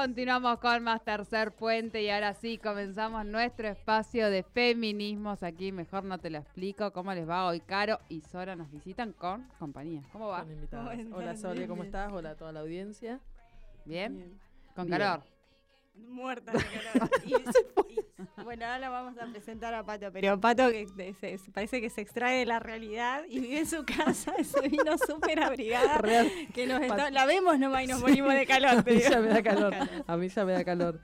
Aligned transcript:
Continuamos 0.00 0.58
con 0.60 0.82
más 0.82 1.04
Tercer 1.04 1.52
Puente 1.52 2.02
y 2.02 2.08
ahora 2.08 2.32
sí 2.32 2.56
comenzamos 2.56 3.26
nuestro 3.26 3.68
espacio 3.68 4.30
de 4.30 4.42
feminismos. 4.42 5.42
Aquí 5.42 5.72
mejor 5.72 6.04
no 6.04 6.16
te 6.16 6.30
lo 6.30 6.38
explico 6.38 6.90
cómo 6.90 7.12
les 7.12 7.28
va 7.28 7.46
hoy. 7.46 7.60
Caro 7.60 7.98
y 8.08 8.22
Sora 8.22 8.56
nos 8.56 8.70
visitan 8.70 9.12
con 9.12 9.46
compañía. 9.58 10.00
¿Cómo 10.10 10.28
va? 10.28 10.40
Con 10.40 10.52
invitadas. 10.52 10.98
Hola 11.12 11.36
Sole, 11.36 11.68
¿cómo 11.68 11.82
estás? 11.82 12.10
Hola 12.10 12.30
a 12.30 12.34
toda 12.34 12.50
la 12.50 12.60
audiencia. 12.60 13.20
¿Bien? 13.84 14.16
Bien. 14.16 14.40
Con 14.74 14.86
Bien. 14.86 14.98
calor. 14.98 15.39
Muerta 15.94 16.52
de 16.52 16.58
calor. 16.58 17.10
Y- 17.24 17.34
y- 17.34 18.42
bueno, 18.44 18.64
ahora 18.66 18.88
vamos 18.88 19.18
a 19.18 19.26
presentar 19.26 19.72
a 19.74 19.84
Pato, 19.84 20.10
pero 20.12 20.40
Pato 20.40 20.70
que 20.70 20.86
de- 20.96 21.14
se- 21.14 21.38
se- 21.38 21.50
parece 21.52 21.80
que 21.80 21.90
se 21.90 22.00
extrae 22.00 22.38
de 22.40 22.46
la 22.46 22.58
realidad 22.58 23.22
y 23.28 23.40
vive 23.40 23.58
en 23.60 23.66
su 23.66 23.84
casa, 23.84 24.32
se 24.44 24.68
vino 24.68 24.96
súper 24.98 25.40
abrigada, 25.42 25.98
Real. 25.98 26.28
que 26.54 26.66
nos 26.66 26.80
está- 26.80 27.10
la 27.10 27.26
vemos 27.26 27.58
nomás 27.58 27.84
y 27.84 27.86
nos 27.86 27.98
Sí. 27.98 28.02
morimos 28.04 28.34
de 28.34 28.46
calor. 28.46 28.70
A 28.78 28.82
mí 28.82 28.98
ya 29.00 29.20
me 29.20 29.28
da 29.28 29.42
calor. 29.42 29.74
A 30.06 30.16
mí 30.16 30.28
ya 30.28 30.44
me 30.44 30.52
da 30.52 30.64
calor. 30.64 31.00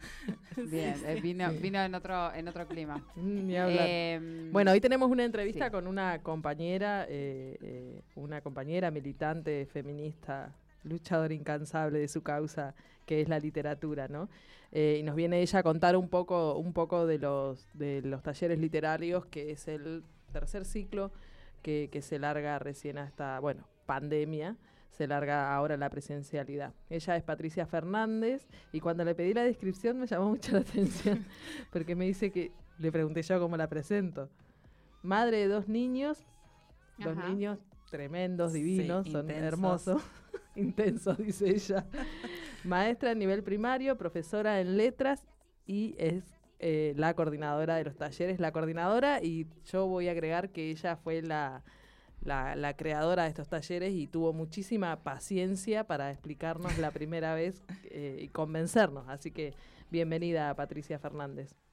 Bien, 0.56 0.94
eh, 1.04 1.20
vino, 1.22 1.50
vino 1.52 1.80
en 1.82 1.94
otro 1.94 2.32
en 2.34 2.48
otro 2.48 2.66
clima. 2.66 2.96
Mm, 3.16 3.46
Ni 3.46 3.56
hablar. 3.56 3.86
Eh, 3.88 4.48
Bueno, 4.52 4.72
hoy 4.72 4.80
tenemos 4.80 5.10
una 5.10 5.24
entrevista 5.24 5.66
sí. 5.66 5.70
con 5.70 5.86
una 5.86 6.22
compañera, 6.22 7.04
eh, 7.08 7.58
eh, 7.60 8.02
una 8.14 8.40
compañera 8.40 8.90
militante 8.90 9.66
feminista, 9.66 10.54
luchadora 10.84 11.34
incansable 11.34 11.98
de 11.98 12.08
su 12.08 12.22
causa, 12.22 12.74
que 13.04 13.20
es 13.20 13.28
la 13.28 13.38
literatura, 13.38 14.08
¿no? 14.08 14.28
Eh, 14.78 14.98
y 15.00 15.02
nos 15.04 15.16
viene 15.16 15.40
ella 15.40 15.60
a 15.60 15.62
contar 15.62 15.96
un 15.96 16.10
poco, 16.10 16.54
un 16.58 16.74
poco 16.74 17.06
de 17.06 17.18
los 17.18 17.66
de 17.72 18.02
los 18.02 18.22
talleres 18.22 18.58
literarios, 18.58 19.24
que 19.24 19.50
es 19.50 19.68
el 19.68 20.04
tercer 20.32 20.66
ciclo 20.66 21.12
que, 21.62 21.88
que 21.90 22.02
se 22.02 22.18
larga 22.18 22.58
recién 22.58 22.98
hasta, 22.98 23.40
bueno, 23.40 23.66
pandemia, 23.86 24.58
se 24.90 25.06
larga 25.06 25.56
ahora 25.56 25.78
la 25.78 25.88
presencialidad. 25.88 26.74
Ella 26.90 27.16
es 27.16 27.22
Patricia 27.22 27.64
Fernández 27.64 28.46
y 28.70 28.80
cuando 28.80 29.02
le 29.02 29.14
pedí 29.14 29.32
la 29.32 29.44
descripción 29.44 29.98
me 29.98 30.06
llamó 30.06 30.28
mucho 30.28 30.52
la 30.52 30.58
atención 30.58 31.24
porque 31.72 31.96
me 31.96 32.04
dice 32.04 32.30
que 32.30 32.52
le 32.78 32.92
pregunté 32.92 33.22
yo 33.22 33.40
cómo 33.40 33.56
la 33.56 33.70
presento. 33.70 34.28
Madre 35.02 35.38
de 35.38 35.48
dos 35.48 35.68
niños, 35.68 36.26
dos 36.98 37.16
Ajá. 37.16 37.30
niños 37.30 37.60
tremendos, 37.90 38.52
divinos, 38.52 39.08
son 39.08 39.22
intensos. 39.22 39.42
hermosos, 39.42 40.02
intensos, 40.54 41.16
dice 41.16 41.48
ella. 41.48 41.86
Maestra 42.66 43.12
a 43.12 43.14
nivel 43.14 43.42
primario, 43.42 43.96
profesora 43.96 44.60
en 44.60 44.76
letras 44.76 45.24
y 45.66 45.94
es 45.98 46.24
eh, 46.58 46.94
la 46.96 47.14
coordinadora 47.14 47.76
de 47.76 47.84
los 47.84 47.96
talleres, 47.96 48.40
la 48.40 48.52
coordinadora 48.52 49.22
y 49.22 49.46
yo 49.64 49.86
voy 49.86 50.08
a 50.08 50.12
agregar 50.12 50.50
que 50.50 50.70
ella 50.70 50.96
fue 50.96 51.22
la, 51.22 51.62
la, 52.22 52.56
la 52.56 52.76
creadora 52.76 53.24
de 53.24 53.28
estos 53.28 53.48
talleres 53.48 53.92
y 53.94 54.06
tuvo 54.06 54.32
muchísima 54.32 55.02
paciencia 55.02 55.84
para 55.84 56.10
explicarnos 56.10 56.76
la 56.78 56.90
primera 56.90 57.34
vez 57.34 57.62
eh, 57.84 58.18
y 58.22 58.28
convencernos. 58.28 59.08
Así 59.08 59.30
que 59.30 59.54
bienvenida 59.90 60.54
Patricia 60.54 60.98
Fernández. 60.98 61.65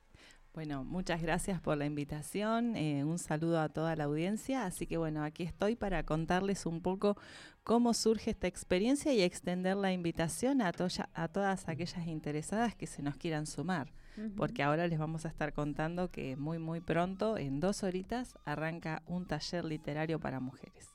Bueno, 0.53 0.83
muchas 0.83 1.19
gracias 1.19 1.59
por 1.59 1.77
la 1.77 1.87
invitación, 1.87 2.75
eh, 2.75 3.03
un 3.03 3.17
saludo 3.17 3.59
a 3.59 3.69
toda 3.69 3.95
la 3.95 4.03
audiencia, 4.03 4.65
así 4.65 4.85
que 4.85 4.97
bueno, 4.97 5.23
aquí 5.23 5.41
estoy 5.41 5.75
para 5.75 6.03
contarles 6.03 6.67
un 6.67 6.79
poco 6.79 7.17
cómo 7.63 7.95
surge 7.95 8.29
esta 8.29 8.45
experiencia 8.45 9.11
y 9.13 9.23
extender 9.23 9.75
la 9.75 9.91
invitación 9.91 10.61
a, 10.61 10.71
todas 10.71 11.67
aquellas 11.67 12.05
interesadas 12.05 12.75
que 12.75 12.85
se 12.85 13.01
nos 13.01 13.17
quieran 13.17 13.47
sumar, 13.47 13.91
porque 14.37 14.61
ahora 14.61 14.87
les 14.87 14.99
vamos 14.99 15.25
a 15.25 15.29
estar 15.29 15.53
contando 15.53 16.11
que 16.11 16.35
muy 16.35 16.59
muy 16.59 16.81
pronto, 16.81 17.39
en 17.39 17.59
dos 17.59 17.81
horitas, 17.81 18.37
arranca 18.45 19.01
un 19.07 19.25
taller 19.25 19.65
literario 19.65 20.19
para 20.19 20.39
mujeres. 20.39 20.92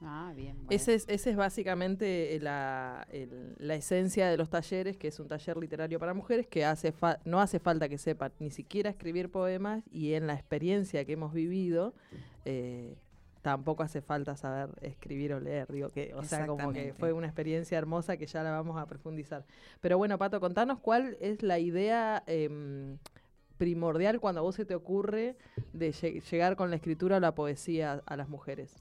Ah, 0.00 0.32
bien. 0.36 0.56
bueno. 0.56 0.68
Ese 0.70 0.94
es, 0.94 1.06
ese 1.08 1.30
es 1.30 1.36
básicamente 1.36 2.38
la, 2.42 3.06
el- 3.10 3.54
la 3.58 3.74
esencia 3.74 4.28
de 4.28 4.36
los 4.36 4.50
talleres, 4.50 4.96
que 4.96 5.08
es 5.08 5.18
un 5.20 5.28
taller 5.28 5.56
literario 5.56 5.98
para 5.98 6.12
mujeres, 6.14 6.46
que 6.46 6.64
hace 6.64 6.92
fa- 6.92 7.20
no 7.24 7.40
hace 7.40 7.58
falta 7.58 7.88
que 7.88 7.96
sepan 7.96 8.32
ni 8.38 8.50
siquiera 8.50 8.90
escribir 8.90 9.30
poemas 9.30 9.82
y 9.90 10.12
en 10.14 10.26
la 10.26 10.34
experiencia 10.34 11.04
que 11.04 11.12
hemos 11.12 11.32
vivido, 11.32 11.94
eh, 12.44 12.96
tampoco 13.40 13.82
hace 13.82 14.00
falta 14.02 14.36
saber 14.36 14.70
escribir 14.82 15.32
o 15.34 15.40
leer. 15.40 15.70
Digo 15.72 15.88
que, 15.90 16.12
o 16.14 16.22
sea, 16.22 16.46
como 16.46 16.72
que 16.72 16.92
fue 16.98 17.12
una 17.12 17.26
experiencia 17.26 17.78
hermosa 17.78 18.16
que 18.16 18.26
ya 18.26 18.42
la 18.42 18.50
vamos 18.50 18.76
a 18.80 18.86
profundizar. 18.86 19.44
Pero 19.80 19.96
bueno, 19.96 20.18
Pato, 20.18 20.40
contanos 20.40 20.80
cuál 20.80 21.16
es 21.20 21.42
la 21.42 21.58
idea 21.58 22.22
em, 22.26 22.98
primordial 23.58 24.20
cuando 24.20 24.40
a 24.40 24.42
vos 24.42 24.54
se 24.56 24.64
te 24.64 24.74
ocurre 24.74 25.36
de 25.72 25.92
lle- 25.92 26.22
llegar 26.30 26.56
con 26.56 26.70
la 26.70 26.76
escritura 26.76 27.18
o 27.18 27.20
la 27.20 27.34
poesía 27.34 28.02
a 28.04 28.16
las 28.16 28.28
mujeres. 28.28 28.74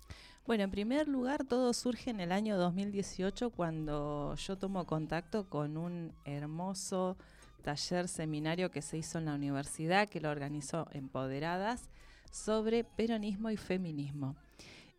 Bueno, 0.46 0.66
en 0.66 0.72
primer 0.72 1.08
lugar, 1.08 1.46
todo 1.46 1.72
surge 1.72 2.10
en 2.10 2.20
el 2.20 2.34
año 2.34 2.58
2018 2.58 3.52
cuando 3.52 4.36
yo 4.36 4.58
tomo 4.58 4.86
contacto 4.86 5.50
con 5.50 5.78
un 5.78 6.12
hermoso 6.26 7.16
taller 7.62 8.10
seminario 8.10 8.70
que 8.70 8.82
se 8.82 8.98
hizo 8.98 9.20
en 9.20 9.26
la 9.26 9.36
universidad, 9.36 10.10
que 10.10 10.20
lo 10.20 10.30
organizó 10.30 10.88
Empoderadas, 10.92 11.90
sobre 12.30 12.84
peronismo 12.84 13.52
y 13.52 13.58
feminismo. 13.58 14.36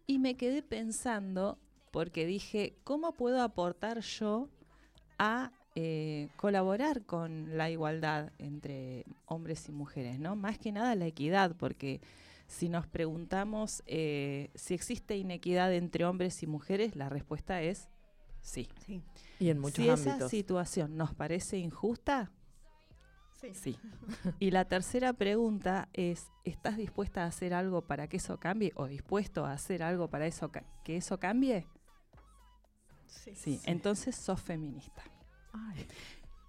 Y 0.07 0.19
me 0.19 0.35
quedé 0.35 0.63
pensando, 0.63 1.59
porque 1.91 2.25
dije, 2.25 2.79
¿cómo 2.83 3.13
puedo 3.13 3.43
aportar 3.43 4.01
yo 4.01 4.49
a 5.19 5.53
eh, 5.75 6.29
colaborar 6.37 7.05
con 7.05 7.59
la 7.59 7.69
igualdad 7.69 8.33
entre 8.39 9.05
hombres 9.27 9.69
y 9.69 9.73
mujeres, 9.73 10.19
¿no? 10.19 10.37
Más 10.37 10.59
que 10.59 10.73
nada 10.73 10.95
la 10.95 11.07
equidad, 11.07 11.55
porque 11.55 12.01
si 12.55 12.69
nos 12.69 12.87
preguntamos 12.87 13.83
eh, 13.87 14.51
si 14.55 14.75
existe 14.75 15.17
inequidad 15.17 15.73
entre 15.75 16.05
hombres 16.05 16.43
y 16.43 16.47
mujeres, 16.47 16.95
la 16.97 17.09
respuesta 17.09 17.61
es 17.63 17.89
sí. 18.41 18.69
Sí. 18.87 19.03
Y 19.41 19.51
en 19.51 19.59
muchos 19.59 19.85
si 19.85 19.89
esa 19.89 20.11
ámbitos. 20.13 20.31
situación 20.31 20.97
nos 20.97 21.15
parece 21.15 21.59
injusta, 21.59 22.31
Sí. 23.41 23.53
sí. 23.55 23.77
y 24.39 24.53
la 24.53 24.65
tercera 24.67 25.13
pregunta 25.13 25.89
es, 25.93 26.29
¿estás 26.45 26.77
dispuesta 26.79 27.25
a 27.25 27.27
hacer 27.27 27.53
algo 27.53 27.83
para 27.83 28.07
que 28.09 28.17
eso 28.19 28.39
cambie 28.39 28.73
o 28.77 28.87
dispuesto 28.87 29.45
a 29.45 29.53
hacer 29.53 29.83
algo 29.83 30.09
para 30.09 30.27
eso 30.27 30.51
que 30.85 30.97
eso 30.97 31.19
cambie? 31.19 31.67
Sí. 33.07 33.33
Sí, 33.35 33.61
entonces 33.65 34.15
sos 34.17 34.41
feminista. 34.41 35.03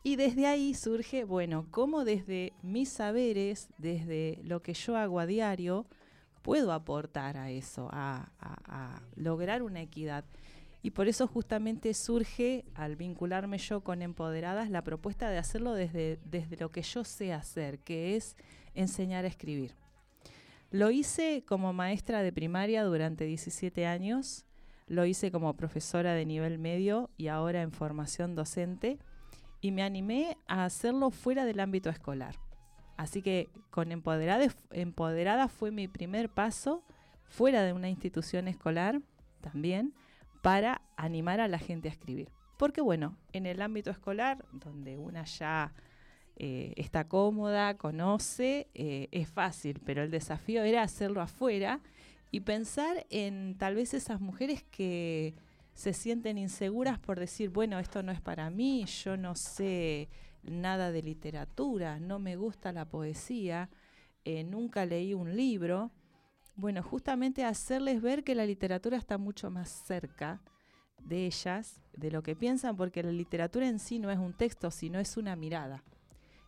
Y 0.06 0.18
desde 0.18 0.46
ahí 0.46 0.76
surge, 0.76 1.24
bueno, 1.24 1.66
cómo 1.72 2.06
desde 2.06 2.54
mis 2.62 2.90
saberes, 2.90 3.70
desde 3.80 4.40
lo 4.44 4.62
que 4.62 4.76
yo 4.76 4.96
hago 4.98 5.20
a 5.20 5.26
diario, 5.26 5.88
puedo 6.44 6.74
aportar 6.74 7.38
a 7.38 7.50
eso, 7.50 7.90
a, 7.92 8.30
a- 8.40 9.02
lograr 9.16 9.64
una 9.64 9.82
equidad. 9.82 10.24
Y 10.84 10.92
por 10.92 11.08
eso 11.08 11.26
justamente 11.26 11.92
surge, 11.96 12.66
al 12.76 12.96
vincularme 12.96 13.58
yo 13.58 13.82
con 13.82 14.04
Empoderadas, 14.04 14.70
la 14.70 14.84
propuesta 14.84 15.32
de 15.32 15.40
hacerlo 15.40 15.74
desde, 15.74 16.20
desde 16.24 16.58
lo 16.58 16.70
que 16.72 16.84
yo 16.84 17.04
sé 17.04 17.34
hacer, 17.34 17.80
que 17.80 18.16
es 18.16 18.36
enseñar 18.76 19.26
a 19.26 19.30
escribir. 19.30 19.74
Lo 20.70 20.92
hice 20.92 21.44
como 21.48 21.74
maestra 21.74 22.22
de 22.22 22.32
primaria 22.32 22.84
durante 22.84 23.26
17 23.26 23.88
años, 23.88 24.46
lo 24.86 25.04
hice 25.08 25.32
como 25.32 25.56
profesora 25.56 26.14
de 26.14 26.28
nivel 26.28 26.60
medio 26.60 27.10
y 27.18 27.30
ahora 27.30 27.64
en 27.64 27.72
formación 27.72 28.36
docente 28.36 29.00
y 29.66 29.72
me 29.72 29.82
animé 29.82 30.38
a 30.46 30.64
hacerlo 30.64 31.10
fuera 31.10 31.44
del 31.44 31.60
ámbito 31.60 31.90
escolar. 31.90 32.36
Así 32.98 33.24
que 33.24 33.50
con 33.72 33.92
Empoderada, 33.92 34.46
Empoderada 34.70 35.48
fue 35.48 35.72
mi 35.72 35.88
primer 35.88 36.30
paso 36.30 36.84
fuera 37.24 37.64
de 37.64 37.74
una 37.74 37.90
institución 37.90 38.48
escolar 38.48 39.02
también 39.42 39.96
para 40.44 40.84
animar 40.98 41.40
a 41.40 41.48
la 41.48 41.58
gente 41.58 41.90
a 41.90 41.92
escribir. 41.92 42.30
Porque 42.60 42.80
bueno, 42.80 43.18
en 43.34 43.48
el 43.48 43.60
ámbito 43.60 43.90
escolar, 43.90 44.46
donde 44.52 45.00
una 45.00 45.24
ya 45.24 45.74
eh, 46.36 46.74
está 46.76 47.08
cómoda, 47.08 47.76
conoce, 47.76 48.68
eh, 48.76 49.08
es 49.10 49.28
fácil, 49.28 49.82
pero 49.84 50.04
el 50.04 50.12
desafío 50.12 50.62
era 50.62 50.84
hacerlo 50.84 51.22
afuera 51.22 51.80
y 52.30 52.42
pensar 52.42 53.08
en 53.10 53.58
tal 53.58 53.74
vez 53.74 53.96
esas 53.96 54.22
mujeres 54.22 54.64
que 54.70 55.34
se 55.76 55.94
sienten 55.94 56.38
inseguras 56.38 56.98
por 57.00 57.20
decir, 57.20 57.50
bueno, 57.50 57.78
esto 57.80 58.02
no 58.02 58.12
es 58.12 58.22
para 58.22 58.50
mí, 58.50 58.86
yo 58.86 59.18
no 59.18 59.36
sé 59.36 60.10
nada 60.42 60.92
de 60.92 61.02
literatura, 61.02 62.00
no 62.00 62.18
me 62.18 62.38
gusta 62.38 62.72
la 62.72 62.86
poesía, 62.86 63.70
eh, 64.24 64.44
nunca 64.44 64.86
leí 64.86 65.14
un 65.14 65.36
libro. 65.36 65.92
Bueno, 66.56 66.82
justamente 66.82 67.44
hacerles 67.44 68.02
ver 68.02 68.24
que 68.24 68.36
la 68.36 68.46
literatura 68.46 68.98
está 68.98 69.18
mucho 69.18 69.52
más 69.52 69.70
cerca 69.70 70.42
de 71.04 71.26
ellas, 71.26 71.82
de 71.94 72.10
lo 72.10 72.24
que 72.24 72.36
piensan, 72.36 72.78
porque 72.78 73.04
la 73.04 73.12
literatura 73.12 73.68
en 73.68 73.80
sí 73.80 74.00
no 74.00 74.10
es 74.10 74.18
un 74.18 74.34
texto, 74.34 74.72
sino 74.72 75.00
es 75.00 75.18
una 75.18 75.36
mirada. 75.36 75.84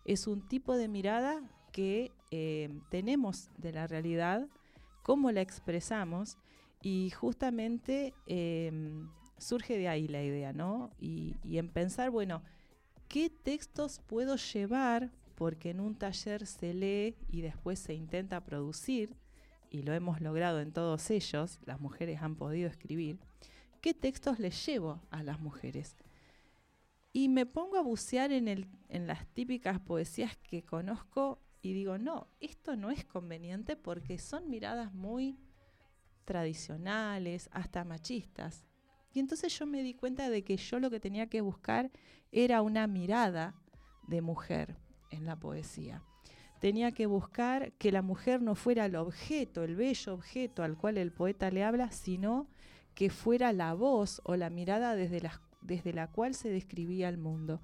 Es 0.06 0.26
un 0.26 0.48
tipo 0.48 0.78
de 0.78 0.88
mirada 0.88 1.42
que 1.74 2.14
eh, 2.32 2.80
tenemos 2.90 3.50
de 3.58 3.74
la 3.74 3.88
realidad, 3.88 4.48
cómo 5.04 5.32
la 5.32 5.42
expresamos, 5.42 6.38
y 6.82 7.10
justamente 7.10 8.14
em, 8.28 9.10
surge 9.38 9.78
de 9.78 9.88
ahí 9.88 10.08
la 10.08 10.24
idea, 10.24 10.54
¿no? 10.54 10.92
Y, 11.00 11.36
en 11.44 11.70
pensar, 11.70 12.10
bueno, 12.10 12.44
¿qué 13.08 13.30
textos 13.30 14.00
puedo 14.06 14.36
llevar? 14.36 15.12
Porque 15.36 15.72
en 15.72 15.80
un 15.80 15.96
taller 15.96 16.46
se 16.46 16.74
lee 16.74 17.16
y 17.30 17.42
después 17.42 17.80
se 17.80 17.94
intenta 17.94 18.44
producir, 18.44 19.16
y 19.70 19.84
lo 19.84 19.94
hemos 19.94 20.22
logrado 20.22 20.62
en 20.62 20.72
todos 20.72 21.10
ellos, 21.12 21.60
las 21.66 21.80
mujeres 21.80 22.22
han 22.22 22.36
podido 22.36 22.70
escribir. 22.70 23.20
¿Qué 23.82 23.94
textos 23.94 24.40
les 24.40 24.66
llevo 24.66 25.02
a 25.12 25.24
las 25.24 25.40
mujeres? 25.40 25.96
Y 27.14 27.30
me 27.30 27.46
pongo 27.46 27.78
a 27.78 27.82
bucear 27.82 28.32
en, 28.32 28.48
el, 28.48 28.68
en 28.90 29.08
las 29.08 29.28
típicas 29.28 29.80
poesías 29.80 30.38
que 30.38 30.64
conozco 30.64 31.42
y 31.62 31.74
digo, 31.74 31.98
no, 31.98 32.28
esto 32.40 32.76
no 32.76 32.92
es 32.92 33.04
conveniente 33.04 33.76
porque 33.76 34.20
son 34.20 34.50
miradas 34.50 34.94
muy 34.94 35.38
tradicionales, 36.26 37.50
hasta 37.52 37.84
machistas. 37.84 38.66
Y 39.14 39.20
entonces 39.20 39.58
yo 39.58 39.66
me 39.66 39.84
di 39.84 39.94
cuenta 39.94 40.30
de 40.30 40.44
que 40.44 40.58
yo 40.58 40.80
lo 40.80 40.90
que 40.90 41.00
tenía 41.00 41.28
que 41.28 41.42
buscar 41.42 41.92
era 42.32 42.62
una 42.62 42.88
mirada 42.88 43.56
de 44.08 44.22
mujer 44.22 44.76
en 45.10 45.26
la 45.26 45.36
poesía. 45.36 46.04
Tenía 46.60 46.92
que 46.92 47.06
buscar 47.06 47.72
que 47.74 47.92
la 47.92 48.02
mujer 48.02 48.42
no 48.42 48.56
fuera 48.56 48.86
el 48.86 48.96
objeto, 48.96 49.64
el 49.64 49.76
bello 49.76 50.14
objeto 50.14 50.64
al 50.64 50.76
cual 50.76 50.98
el 50.98 51.12
poeta 51.12 51.52
le 51.52 51.64
habla, 51.64 51.92
sino 51.92 52.48
que 52.96 53.10
fuera 53.12 53.54
la 53.54 53.74
voz 53.76 54.22
o 54.24 54.36
la 54.36 54.50
mirada 54.50 54.96
desde 54.96 55.22
la, 55.22 55.40
desde 55.62 55.94
la 55.94 56.08
cual 56.08 56.34
se 56.34 56.50
describía 56.50 57.10
el 57.10 57.18
mundo. 57.18 57.62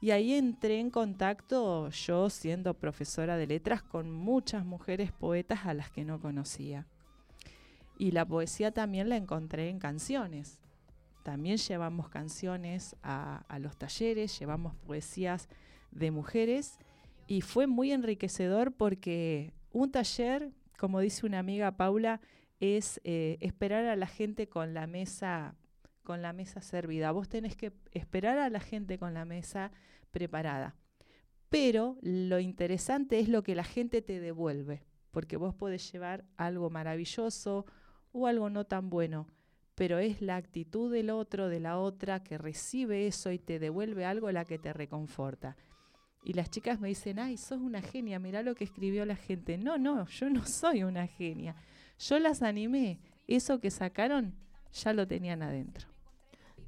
Y 0.00 0.12
ahí 0.12 0.32
entré 0.34 0.78
en 0.78 0.90
contacto, 0.90 1.90
yo 1.90 2.30
siendo 2.30 2.74
profesora 2.74 3.36
de 3.36 3.46
letras, 3.46 3.82
con 3.82 4.10
muchas 4.10 4.64
mujeres 4.64 5.12
poetas 5.12 5.66
a 5.66 5.74
las 5.74 5.90
que 5.90 6.04
no 6.04 6.20
conocía. 6.20 6.86
Y 7.98 8.12
la 8.12 8.24
poesía 8.24 8.72
también 8.72 9.08
la 9.08 9.16
encontré 9.16 9.68
en 9.68 9.78
canciones. 9.78 10.60
También 11.24 11.58
llevamos 11.58 12.08
canciones 12.08 12.96
a, 13.02 13.44
a 13.48 13.58
los 13.58 13.76
talleres, 13.76 14.38
llevamos 14.38 14.74
poesías 14.76 15.48
de 15.90 16.10
mujeres 16.10 16.78
y 17.26 17.42
fue 17.42 17.66
muy 17.66 17.92
enriquecedor 17.92 18.72
porque 18.72 19.52
un 19.70 19.90
taller, 19.90 20.50
como 20.78 21.00
dice 21.00 21.26
una 21.26 21.38
amiga 21.38 21.76
Paula, 21.76 22.20
es 22.60 23.00
eh, 23.04 23.36
esperar 23.40 23.84
a 23.84 23.96
la 23.96 24.06
gente 24.06 24.48
con 24.48 24.74
la 24.74 24.86
mesa 24.86 25.54
con 26.02 26.22
la 26.22 26.32
mesa 26.32 26.62
servida. 26.62 27.12
Vos 27.12 27.28
tenés 27.28 27.54
que 27.54 27.74
esperar 27.92 28.38
a 28.38 28.48
la 28.48 28.60
gente 28.60 28.98
con 28.98 29.12
la 29.12 29.26
mesa 29.26 29.72
preparada. 30.10 30.74
Pero 31.50 31.98
lo 32.00 32.40
interesante 32.40 33.20
es 33.20 33.28
lo 33.28 33.42
que 33.42 33.54
la 33.54 33.62
gente 33.62 34.00
te 34.00 34.18
devuelve, 34.18 34.86
porque 35.10 35.36
vos 35.36 35.54
podés 35.54 35.92
llevar 35.92 36.24
algo 36.38 36.70
maravilloso 36.70 37.66
o 38.12 38.26
algo 38.26 38.50
no 38.50 38.64
tan 38.64 38.90
bueno, 38.90 39.26
pero 39.74 39.98
es 39.98 40.20
la 40.20 40.36
actitud 40.36 40.92
del 40.92 41.10
otro, 41.10 41.48
de 41.48 41.60
la 41.60 41.78
otra, 41.78 42.22
que 42.22 42.36
recibe 42.36 43.06
eso 43.06 43.30
y 43.30 43.38
te 43.38 43.58
devuelve 43.58 44.04
algo 44.04 44.30
la 44.32 44.44
que 44.44 44.58
te 44.58 44.72
reconforta. 44.72 45.56
Y 46.24 46.32
las 46.32 46.50
chicas 46.50 46.80
me 46.80 46.88
dicen, 46.88 47.18
ay, 47.18 47.36
sos 47.36 47.60
una 47.60 47.80
genia, 47.80 48.18
mirá 48.18 48.42
lo 48.42 48.54
que 48.54 48.64
escribió 48.64 49.04
la 49.06 49.16
gente. 49.16 49.56
No, 49.56 49.78
no, 49.78 50.06
yo 50.06 50.28
no 50.28 50.44
soy 50.46 50.82
una 50.82 51.06
genia. 51.06 51.54
Yo 51.98 52.18
las 52.18 52.42
animé. 52.42 52.98
Eso 53.26 53.60
que 53.60 53.70
sacaron 53.70 54.34
ya 54.72 54.92
lo 54.92 55.06
tenían 55.06 55.42
adentro. 55.42 55.88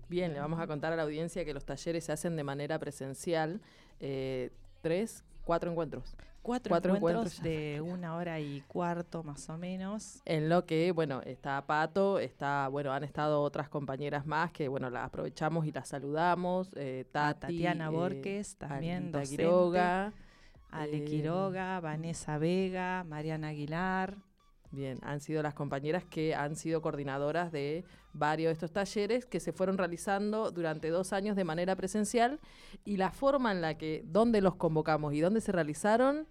Bien, 0.09 0.33
le 0.33 0.41
vamos 0.41 0.61
a 0.61 0.67
contar 0.67 0.93
a 0.93 0.97
la 0.97 1.03
audiencia 1.03 1.45
que 1.45 1.55
los 1.55 1.65
talleres 1.65 2.05
se 2.05 2.13
hacen 2.13 2.37
de 2.37 2.45
manera 2.45 2.79
presencial. 2.79 3.61
Eh, 4.01 4.51
tres, 4.83 5.25
cuatro 5.45 5.71
encuentros. 5.71 6.17
Cuatro, 6.43 6.75
encuentros, 6.97 7.43
de 7.43 7.83
una 7.83 8.17
hora 8.17 8.41
y 8.41 8.63
cuarto 8.63 9.23
más 9.23 9.49
o 9.51 9.59
menos. 9.59 10.23
En 10.25 10.49
lo 10.49 10.65
que, 10.65 10.91
bueno, 10.93 11.21
está 11.23 11.67
Pato, 11.67 12.19
está, 12.19 12.69
bueno, 12.69 12.93
han 12.93 13.05
estado 13.05 13.43
otras 13.43 13.69
compañeras 13.69 14.27
más 14.27 14.51
que, 14.51 14.69
bueno, 14.69 14.89
las 14.89 15.05
aprovechamos 15.05 15.67
y 15.67 15.73
las 15.73 15.89
saludamos. 15.89 16.71
Eh, 16.77 17.05
Tatiana 17.13 17.87
eh, 17.87 17.91
Borges, 17.91 18.57
también 18.57 19.13
docente. 19.13 19.43
Quiroga. 19.43 20.13
Ale 20.71 20.99
eh, 20.99 21.05
Quiroga, 21.05 21.81
Vanessa 21.81 22.39
Vega, 22.39 23.05
Mariana 23.05 23.49
Aguilar. 23.49 24.17
Bien, 24.73 24.99
han 25.03 25.21
sido 25.21 25.43
las 25.43 25.55
compañeras 25.55 26.05
que 26.05 26.35
han 26.35 26.55
sido 26.55 26.81
coordinadoras 26.81 27.51
de 27.51 27.85
varios 28.13 28.51
de 28.51 28.53
estos 28.53 28.71
talleres 28.71 29.27
que 29.27 29.41
se 29.41 29.53
fueron 29.53 29.77
realizando 29.77 30.53
durante 30.53 30.91
dos 30.91 31.13
años 31.13 31.35
de 31.35 31.43
manera 31.43 31.75
presencial 31.75 32.39
y 32.85 32.97
la 32.97 33.11
forma 33.11 33.51
en 33.51 33.63
la 33.63 33.77
que, 33.77 34.05
donde 34.07 34.41
los 34.41 34.55
convocamos 34.55 35.13
y 35.13 35.21
dónde 35.21 35.41
se 35.41 35.51
realizaron, 35.51 36.29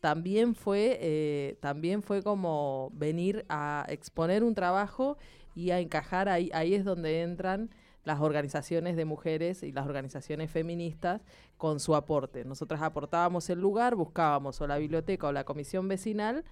también 0.00 0.54
fue, 0.54 0.98
eh, 1.00 1.58
también 1.60 2.02
fue 2.02 2.22
como 2.22 2.90
venir 2.94 3.44
a 3.50 3.84
exponer 3.88 4.44
un 4.44 4.54
trabajo 4.54 5.18
y 5.54 5.70
a 5.70 5.78
encajar 5.78 6.30
ahí, 6.30 6.50
ahí 6.54 6.74
es 6.74 6.84
donde 6.84 7.20
entran 7.20 7.70
las 8.04 8.20
organizaciones 8.20 8.96
de 8.96 9.04
mujeres 9.04 9.62
y 9.62 9.72
las 9.72 9.86
organizaciones 9.86 10.50
feministas 10.50 11.22
con 11.58 11.80
su 11.80 11.94
aporte. 11.94 12.44
Nosotras 12.44 12.82
aportábamos 12.82 13.48
el 13.50 13.60
lugar, 13.60 13.94
buscábamos 13.94 14.60
o 14.60 14.66
la 14.66 14.78
biblioteca 14.78 15.26
o 15.26 15.32
la 15.32 15.44
comisión 15.44 15.88
vecinal 15.88 16.44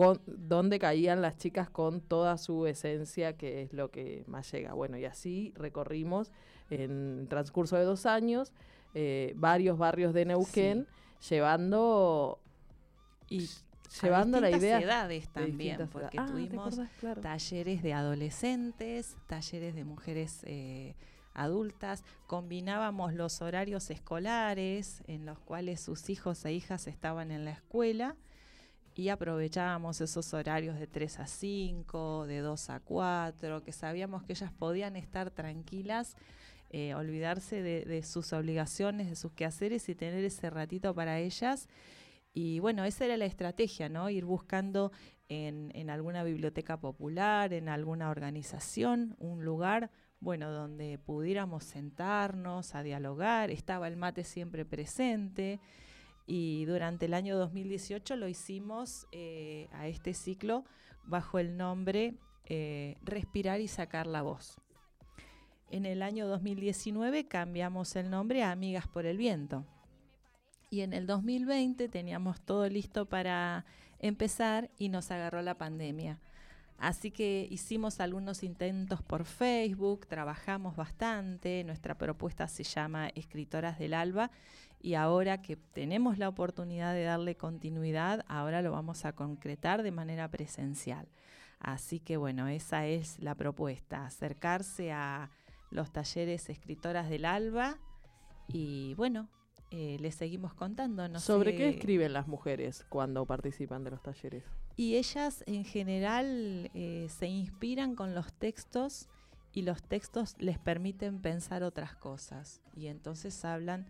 con, 0.00 0.18
donde 0.26 0.78
caían 0.78 1.20
las 1.20 1.36
chicas 1.36 1.68
con 1.68 2.00
toda 2.00 2.38
su 2.38 2.66
esencia, 2.66 3.36
que 3.36 3.60
es 3.60 3.74
lo 3.74 3.90
que 3.90 4.24
más 4.26 4.50
llega. 4.50 4.72
Bueno, 4.72 4.96
y 4.96 5.04
así 5.04 5.52
recorrimos 5.56 6.32
en 6.70 7.26
transcurso 7.28 7.76
de 7.76 7.84
dos 7.84 8.06
años 8.06 8.54
eh, 8.94 9.34
varios 9.36 9.76
barrios 9.76 10.14
de 10.14 10.24
Neuquén, 10.24 10.86
llevando 11.28 12.40
y 13.28 13.46
llevando 14.00 14.40
la 14.40 14.50
idea 14.50 14.80
edades 14.80 15.28
también, 15.28 15.86
porque 15.92 16.18
ah, 16.18 16.24
tuvimos 16.30 16.80
talleres 17.20 17.82
de 17.82 17.92
adolescentes, 17.92 19.18
talleres 19.26 19.74
de 19.74 19.84
mujeres 19.84 20.40
eh, 20.44 20.94
adultas, 21.34 22.04
combinábamos 22.26 23.12
los 23.12 23.42
horarios 23.42 23.90
escolares 23.90 25.02
en 25.08 25.26
los 25.26 25.38
cuales 25.40 25.82
sus 25.82 26.08
hijos 26.08 26.42
e 26.46 26.54
hijas 26.54 26.86
estaban 26.86 27.30
en 27.32 27.44
la 27.44 27.50
escuela 27.50 28.16
y 29.00 29.08
aprovechábamos 29.08 30.02
esos 30.02 30.34
horarios 30.34 30.78
de 30.78 30.86
3 30.86 31.20
a 31.20 31.26
5, 31.26 32.26
de 32.26 32.40
2 32.40 32.68
a 32.68 32.80
4, 32.80 33.62
que 33.62 33.72
sabíamos 33.72 34.22
que 34.24 34.34
ellas 34.34 34.52
podían 34.52 34.94
estar 34.94 35.30
tranquilas, 35.30 36.18
eh, 36.68 36.94
olvidarse 36.94 37.62
de, 37.62 38.02
sus 38.02 38.34
obligaciones, 38.34 39.08
de 39.08 39.16
sus 39.16 39.32
quehaceres 39.32 39.88
y 39.88 39.94
tener 39.94 40.22
ese 40.22 40.50
ratito 40.50 40.94
para 40.94 41.18
ellas. 41.18 41.66
Y 42.34 42.58
bueno, 42.58 42.84
esa 42.84 43.06
era 43.06 43.16
la 43.16 43.24
estrategia, 43.24 43.88
¿no? 43.88 44.10
Ir 44.10 44.26
buscando 44.26 44.92
en, 45.30 45.72
en 45.74 45.88
alguna 45.88 46.22
biblioteca 46.22 46.78
popular, 46.78 47.54
en 47.54 47.70
alguna 47.70 48.10
organización, 48.10 49.16
un 49.18 49.46
lugar 49.46 49.90
bueno, 50.20 50.50
donde 50.50 50.98
pudiéramos 50.98 51.64
sentarnos 51.64 52.74
a 52.74 52.82
dialogar, 52.82 53.50
estaba 53.50 53.88
el 53.88 53.96
mate 53.96 54.24
siempre 54.24 54.66
presente, 54.66 55.58
y 56.26 56.64
durante 56.66 57.06
el 57.06 57.14
año 57.14 57.36
2018 57.36 58.16
lo 58.16 58.28
hicimos 58.28 59.06
eh, 59.12 59.68
a 59.72 59.88
este 59.88 60.14
ciclo 60.14 60.64
bajo 61.04 61.38
el 61.38 61.56
nombre 61.56 62.14
eh, 62.52 62.96
Respirar 63.02 63.60
y 63.60 63.68
sacar 63.68 64.08
la 64.08 64.22
voz. 64.22 64.60
En 65.70 65.86
el 65.86 66.02
año 66.02 66.26
2019 66.26 67.28
cambiamos 67.28 67.94
el 67.94 68.10
nombre 68.10 68.42
a 68.42 68.50
Amigas 68.50 68.88
por 68.88 69.06
el 69.06 69.16
Viento. 69.16 69.64
Y 70.68 70.80
en 70.80 70.92
el 70.92 71.06
2020 71.06 71.88
teníamos 71.88 72.40
todo 72.40 72.68
listo 72.68 73.06
para 73.06 73.64
empezar 74.00 74.68
y 74.78 74.88
nos 74.88 75.12
agarró 75.12 75.42
la 75.42 75.58
pandemia. 75.58 76.18
Así 76.76 77.10
que 77.12 77.46
hicimos 77.50 78.00
algunos 78.00 78.42
intentos 78.42 79.02
por 79.02 79.26
Facebook, 79.26 80.06
trabajamos 80.08 80.74
bastante, 80.74 81.62
nuestra 81.62 81.96
propuesta 81.96 82.48
se 82.48 82.64
llama 82.64 83.10
Escritoras 83.14 83.78
del 83.78 83.94
Alba 83.94 84.30
y 84.82 84.94
ahora 84.94 85.42
que 85.42 85.56
tenemos 85.56 86.18
la 86.18 86.28
oportunidad 86.28 86.94
de 86.94 87.04
darle 87.04 87.36
continuidad, 87.36 88.24
ahora 88.28 88.62
lo 88.62 88.72
vamos 88.72 89.04
a 89.04 89.12
concretar 89.12 89.82
de 89.82 89.90
manera 89.90 90.30
presencial. 90.30 91.08
Así 91.58 92.00
que 92.00 92.16
bueno, 92.16 92.48
esa 92.48 92.86
es 92.86 93.18
la 93.20 93.34
propuesta, 93.34 94.06
acercarse 94.06 94.92
a 94.92 95.30
los 95.70 95.92
talleres 95.92 96.48
escritoras 96.48 97.10
del 97.10 97.26
ALBA 97.26 97.78
y 98.48 98.94
bueno, 98.94 99.28
eh, 99.70 99.98
les 100.00 100.14
seguimos 100.14 100.54
contando. 100.54 101.06
No 101.08 101.20
¿Sobre 101.20 101.54
qué 101.54 101.68
escriben 101.68 102.12
las 102.12 102.26
mujeres 102.26 102.84
cuando 102.88 103.26
participan 103.26 103.84
de 103.84 103.90
los 103.90 104.02
talleres? 104.02 104.44
Y 104.76 104.96
ellas 104.96 105.44
en 105.46 105.64
general 105.64 106.70
eh, 106.74 107.06
se 107.10 107.26
inspiran 107.26 107.94
con 107.94 108.14
los 108.14 108.32
textos 108.32 109.08
y 109.52 109.62
los 109.62 109.82
textos 109.82 110.34
les 110.38 110.58
permiten 110.58 111.20
pensar 111.20 111.62
otras 111.62 111.94
cosas 111.94 112.62
y 112.74 112.86
entonces 112.86 113.44
hablan 113.44 113.86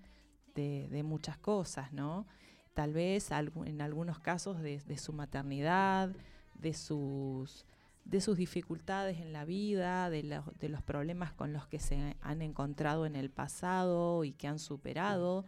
de, 0.91 1.03
muchas 1.03 1.39
cosas, 1.39 1.93
¿no? 1.93 2.27
Tal 2.75 2.93
vez 2.93 3.31
en 3.31 3.81
algunos 3.81 4.19
casos 4.21 4.61
de, 4.61 4.81
su 4.99 5.13
maternidad, 5.13 6.11
de 6.55 6.73
sus, 6.73 7.65
de 8.05 8.21
sus 8.21 8.37
dificultades 8.37 9.19
en 9.19 9.33
la 9.33 9.45
vida, 9.45 10.11
de, 10.11 10.23
los- 10.23 10.59
de 10.59 10.69
los 10.69 10.83
problemas 10.83 11.33
con 11.33 11.53
los 11.53 11.67
que 11.67 11.79
se 11.79 12.17
han 12.21 12.43
encontrado 12.43 13.07
en 13.07 13.17
el 13.17 13.31
pasado 13.31 14.25
y 14.25 14.33
que 14.33 14.47
han 14.47 14.59
superado. 14.59 15.45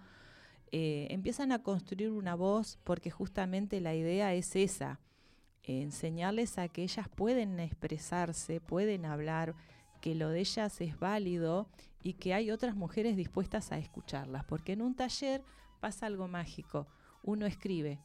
Eh, 0.73 1.07
empiezan 1.11 1.53
a 1.53 1.63
construir 1.63 2.11
una 2.11 2.35
voz 2.35 2.79
porque 2.83 3.11
justamente 3.11 3.81
la 3.81 3.95
idea 3.95 4.33
es 4.35 4.57
esa, 4.57 5.01
eh, 5.65 5.83
enseñarles 5.83 6.59
a 6.59 6.69
que 6.69 6.83
ellas 6.83 7.09
pueden 7.09 7.61
expresarse, 7.61 8.61
pueden 8.61 9.05
hablar, 9.05 9.55
que 10.01 10.15
lo 10.15 10.31
de 10.31 10.41
ellas 10.41 10.81
es 10.81 10.99
válido 10.99 11.69
y 12.03 12.15
que 12.15 12.35
hay 12.35 12.51
otras 12.51 12.75
mujeres 12.75 13.17
dispuestas 13.17 13.73
a 13.73 13.79
escucharlas, 13.79 14.45
porque 14.45 14.73
en 14.73 14.83
un 14.83 14.95
taller 14.95 15.43
pasa 15.81 16.07
algo 16.07 16.29
mágico, 16.29 16.87
uno 17.23 17.47
escribe, 17.47 18.01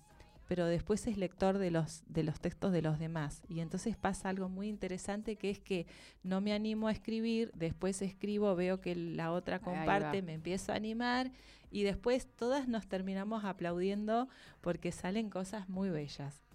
pero 0.48 0.66
después 0.66 1.06
es 1.08 1.18
lector 1.18 1.58
de 1.58 1.72
los, 1.72 2.04
de 2.08 2.24
los 2.24 2.40
textos 2.40 2.72
de 2.72 2.82
los 2.82 3.00
demás. 3.00 3.42
Y 3.50 3.60
entonces 3.60 3.98
pasa 3.98 4.30
algo 4.30 4.48
muy 4.50 4.70
interesante 4.70 5.36
que 5.36 5.50
es 5.50 5.60
que 5.60 5.88
no 6.24 6.40
me 6.40 6.54
animo 6.54 6.88
a 6.88 6.92
escribir, 6.92 7.52
después 7.54 8.02
escribo, 8.02 8.56
veo 8.56 8.80
que 8.80 8.96
la 8.96 9.32
otra 9.32 9.60
comparte, 9.60 10.22
me 10.22 10.34
empiezo 10.34 10.72
a 10.72 10.76
animar 10.76 11.32
y 11.70 11.84
después 11.84 12.28
todas 12.28 12.68
nos 12.68 12.88
terminamos 12.88 13.44
aplaudiendo 13.44 14.30
porque 14.62 14.92
salen 14.92 15.30
cosas 15.30 15.68
muy 15.68 15.90
bellas. 15.90 16.47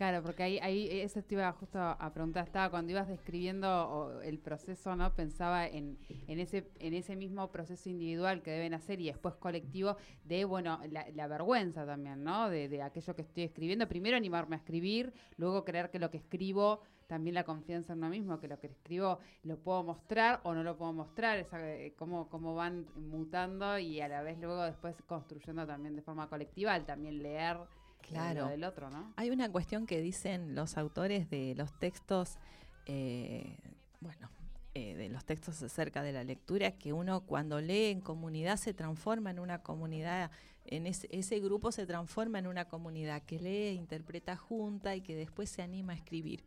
Claro, 0.00 0.22
porque 0.22 0.42
ahí, 0.44 0.58
ahí 0.60 0.88
eso 1.02 1.22
te 1.22 1.34
iba 1.34 1.52
justo 1.52 1.78
a 1.78 2.10
preguntar, 2.14 2.46
estaba 2.46 2.70
cuando 2.70 2.90
ibas 2.90 3.06
describiendo 3.06 4.18
el 4.24 4.38
proceso, 4.38 4.96
¿no? 4.96 5.14
Pensaba 5.14 5.66
en, 5.66 5.98
en 6.26 6.40
ese 6.40 6.70
en 6.78 6.94
ese 6.94 7.16
mismo 7.16 7.50
proceso 7.50 7.90
individual 7.90 8.40
que 8.40 8.50
deben 8.50 8.72
hacer 8.72 8.98
y 9.02 9.08
después 9.08 9.34
colectivo 9.34 9.98
de, 10.24 10.46
bueno, 10.46 10.80
la, 10.90 11.04
la 11.10 11.26
vergüenza 11.26 11.84
también, 11.84 12.24
¿no? 12.24 12.48
De, 12.48 12.70
de 12.70 12.80
aquello 12.80 13.14
que 13.14 13.20
estoy 13.20 13.42
escribiendo. 13.42 13.86
Primero 13.88 14.16
animarme 14.16 14.56
a 14.56 14.60
escribir, 14.60 15.12
luego 15.36 15.66
creer 15.66 15.90
que 15.90 15.98
lo 15.98 16.10
que 16.10 16.16
escribo, 16.16 16.80
también 17.06 17.34
la 17.34 17.44
confianza 17.44 17.92
en 17.92 17.98
uno 17.98 18.08
mismo, 18.08 18.40
que 18.40 18.48
lo 18.48 18.58
que 18.58 18.68
escribo 18.68 19.18
lo 19.42 19.58
puedo 19.58 19.82
mostrar 19.82 20.40
o 20.44 20.54
no 20.54 20.62
lo 20.62 20.78
puedo 20.78 20.94
mostrar, 20.94 21.36
esa, 21.36 21.58
eh, 21.74 21.92
cómo, 21.98 22.30
cómo 22.30 22.54
van 22.54 22.86
mutando 22.96 23.78
y 23.78 24.00
a 24.00 24.08
la 24.08 24.22
vez 24.22 24.38
luego 24.38 24.62
después 24.62 24.96
construyendo 25.06 25.66
también 25.66 25.94
de 25.94 26.00
forma 26.00 26.26
colectiva, 26.30 26.72
al 26.72 26.86
también 26.86 27.22
leer 27.22 27.58
eh, 27.58 27.79
Claro. 28.10 28.42
lo 28.42 28.48
del 28.48 28.64
otro, 28.64 28.90
¿no? 28.90 29.12
Hay 29.16 29.30
una 29.30 29.50
cuestión 29.50 29.86
que 29.86 30.00
dicen 30.00 30.54
los 30.54 30.76
autores 30.76 31.30
de 31.30 31.54
los 31.56 31.78
textos, 31.78 32.38
eh, 32.86 33.56
bueno, 34.00 34.28
eh, 34.74 34.94
de 34.94 35.08
los 35.08 35.24
textos 35.24 35.62
acerca 35.62 36.02
de 36.02 36.12
la 36.12 36.22
lectura, 36.22 36.72
que 36.72 36.92
uno 36.92 37.22
cuando 37.22 37.60
lee 37.60 37.86
en 37.86 38.00
comunidad 38.00 38.56
se 38.56 38.74
transforma 38.74 39.30
en 39.30 39.40
una 39.40 39.62
comunidad, 39.62 40.30
en 40.64 40.86
ese, 40.86 41.08
ese 41.10 41.40
grupo 41.40 41.72
se 41.72 41.86
transforma 41.86 42.38
en 42.38 42.46
una 42.46 42.66
comunidad 42.66 43.22
que 43.22 43.40
lee, 43.40 43.76
interpreta 43.76 44.36
junta 44.36 44.94
y 44.94 45.00
que 45.00 45.16
después 45.16 45.50
se 45.50 45.62
anima 45.62 45.92
a 45.92 45.96
escribir. 45.96 46.44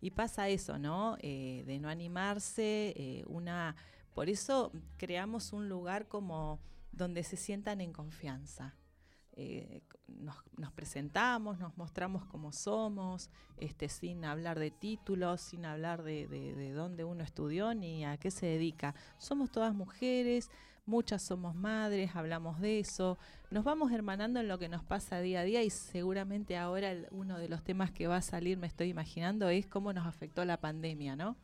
Y 0.00 0.10
pasa 0.12 0.48
eso, 0.48 0.78
¿no? 0.78 1.16
Eh, 1.20 1.64
de 1.66 1.78
no 1.78 1.88
animarse, 1.88 2.94
eh, 2.96 3.24
una... 3.26 3.74
Por 4.14 4.28
eso 4.28 4.72
creamos 4.96 5.52
un 5.52 5.68
lugar 5.68 6.06
como 6.06 6.60
donde 6.92 7.22
se 7.22 7.36
sientan 7.36 7.80
en 7.80 7.92
confianza. 7.92 8.74
Eh, 9.40 9.82
nos, 10.08 10.34
nos 10.56 10.72
presentamos, 10.72 11.60
nos 11.60 11.76
mostramos 11.76 12.24
como 12.24 12.50
somos, 12.50 13.30
este, 13.56 13.88
sin 13.88 14.24
hablar 14.24 14.58
de 14.58 14.72
títulos, 14.72 15.40
sin 15.40 15.64
hablar 15.64 16.02
de, 16.02 16.26
de, 16.26 16.56
de 16.56 16.72
dónde 16.72 17.04
uno 17.04 17.22
estudió 17.22 17.72
ni 17.72 18.04
a 18.04 18.16
qué 18.16 18.32
se 18.32 18.46
dedica. 18.46 18.96
Somos 19.16 19.52
todas 19.52 19.72
mujeres, 19.74 20.50
muchas 20.86 21.22
somos 21.22 21.54
madres, 21.54 22.16
hablamos 22.16 22.60
de 22.60 22.80
eso, 22.80 23.16
nos 23.50 23.62
vamos 23.62 23.92
hermanando 23.92 24.40
en 24.40 24.48
lo 24.48 24.58
que 24.58 24.68
nos 24.68 24.82
pasa 24.82 25.20
día 25.20 25.40
a 25.40 25.44
día 25.44 25.62
y 25.62 25.70
seguramente 25.70 26.56
ahora 26.56 26.92
uno 27.12 27.38
de 27.38 27.48
los 27.48 27.62
temas 27.62 27.92
que 27.92 28.08
va 28.08 28.16
a 28.16 28.22
salir, 28.22 28.58
me 28.58 28.66
estoy 28.66 28.88
imaginando, 28.88 29.48
es 29.50 29.68
cómo 29.68 29.92
nos 29.92 30.06
afectó 30.06 30.44
la 30.44 30.60
pandemia, 30.60 31.14
¿no? 31.14 31.36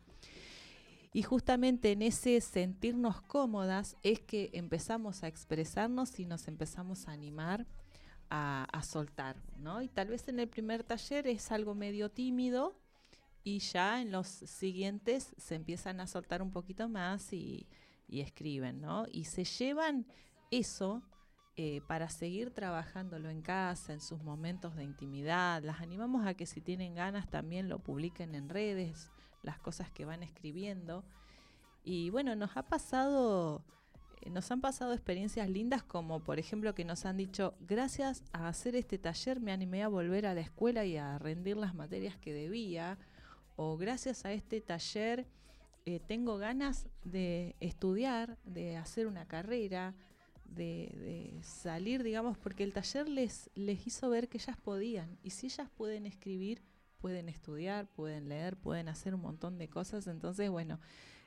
Y 1.14 1.22
justamente 1.22 1.92
en 1.92 2.02
ese 2.02 2.40
sentirnos 2.40 3.22
cómodas 3.22 3.96
es 4.02 4.18
que 4.18 4.50
empezamos 4.52 5.22
a 5.22 5.28
expresarnos 5.28 6.18
y 6.18 6.26
nos 6.26 6.48
empezamos 6.48 7.06
a 7.06 7.12
animar 7.12 7.68
a, 8.30 8.82
soltar, 8.82 9.36
¿no? 9.58 9.80
Y 9.80 9.86
tal 9.86 10.08
vez 10.08 10.26
en 10.26 10.40
el 10.40 10.48
primer 10.48 10.82
taller 10.82 11.28
es 11.28 11.52
algo 11.52 11.76
medio 11.76 12.10
tímido 12.10 12.76
y 13.44 13.60
ya 13.60 14.02
en 14.02 14.10
los 14.10 14.26
siguientes 14.26 15.32
se 15.38 15.54
empiezan 15.54 16.00
a 16.00 16.08
soltar 16.08 16.42
un 16.42 16.50
poquito 16.50 16.88
más 16.88 17.32
y, 17.32 17.68
y 18.08 18.20
escriben, 18.20 18.80
¿no? 18.80 19.06
Y 19.08 19.26
se 19.26 19.44
llevan 19.44 20.08
eso 20.50 21.04
eh, 21.56 21.80
para 21.86 22.08
seguir 22.08 22.50
trabajándolo 22.50 23.30
en 23.30 23.40
casa, 23.40 23.92
en 23.92 24.00
sus 24.00 24.20
momentos 24.24 24.74
de 24.74 24.82
intimidad. 24.82 25.62
Las 25.62 25.80
animamos 25.80 26.26
a 26.26 26.34
que 26.34 26.46
si 26.46 26.60
tienen 26.60 26.96
ganas 26.96 27.30
también 27.30 27.68
lo 27.68 27.78
publiquen 27.78 28.34
en 28.34 28.48
redes, 28.48 29.12
las 29.44 29.58
cosas 29.58 29.90
que 29.90 30.04
van 30.04 30.22
escribiendo. 30.22 31.04
Y 31.84 32.10
bueno, 32.10 32.34
nos 32.34 32.56
ha 32.56 32.62
pasado, 32.62 33.62
eh, 34.22 34.30
nos 34.30 34.50
han 34.50 34.60
pasado 34.60 34.92
experiencias 34.92 35.48
lindas 35.48 35.82
como 35.82 36.20
por 36.20 36.38
ejemplo 36.38 36.74
que 36.74 36.84
nos 36.84 37.04
han 37.04 37.16
dicho, 37.16 37.54
gracias 37.60 38.24
a 38.32 38.48
hacer 38.48 38.74
este 38.74 38.98
taller 38.98 39.40
me 39.40 39.52
animé 39.52 39.82
a 39.82 39.88
volver 39.88 40.26
a 40.26 40.34
la 40.34 40.40
escuela 40.40 40.84
y 40.84 40.96
a 40.96 41.18
rendir 41.18 41.56
las 41.56 41.74
materias 41.74 42.16
que 42.16 42.32
debía, 42.32 42.98
o 43.56 43.76
gracias 43.76 44.24
a 44.24 44.32
este 44.32 44.60
taller 44.60 45.26
eh, 45.86 46.00
tengo 46.00 46.38
ganas 46.38 46.88
de 47.04 47.54
estudiar, 47.60 48.38
de 48.44 48.78
hacer 48.78 49.06
una 49.06 49.26
carrera, 49.26 49.94
de, 50.46 50.90
de 50.96 51.42
salir, 51.42 52.02
digamos, 52.02 52.38
porque 52.38 52.64
el 52.64 52.72
taller 52.72 53.08
les, 53.08 53.50
les 53.54 53.86
hizo 53.86 54.08
ver 54.08 54.28
que 54.28 54.38
ellas 54.38 54.56
podían. 54.56 55.18
Y 55.22 55.30
si 55.30 55.46
ellas 55.46 55.68
pueden 55.76 56.06
escribir, 56.06 56.62
pueden 57.04 57.28
estudiar, 57.28 57.86
pueden 57.86 58.30
leer, 58.30 58.56
pueden 58.56 58.88
hacer 58.88 59.14
un 59.14 59.20
montón 59.20 59.58
de 59.58 59.68
cosas. 59.68 60.06
Entonces, 60.06 60.48
bueno, 60.48 60.80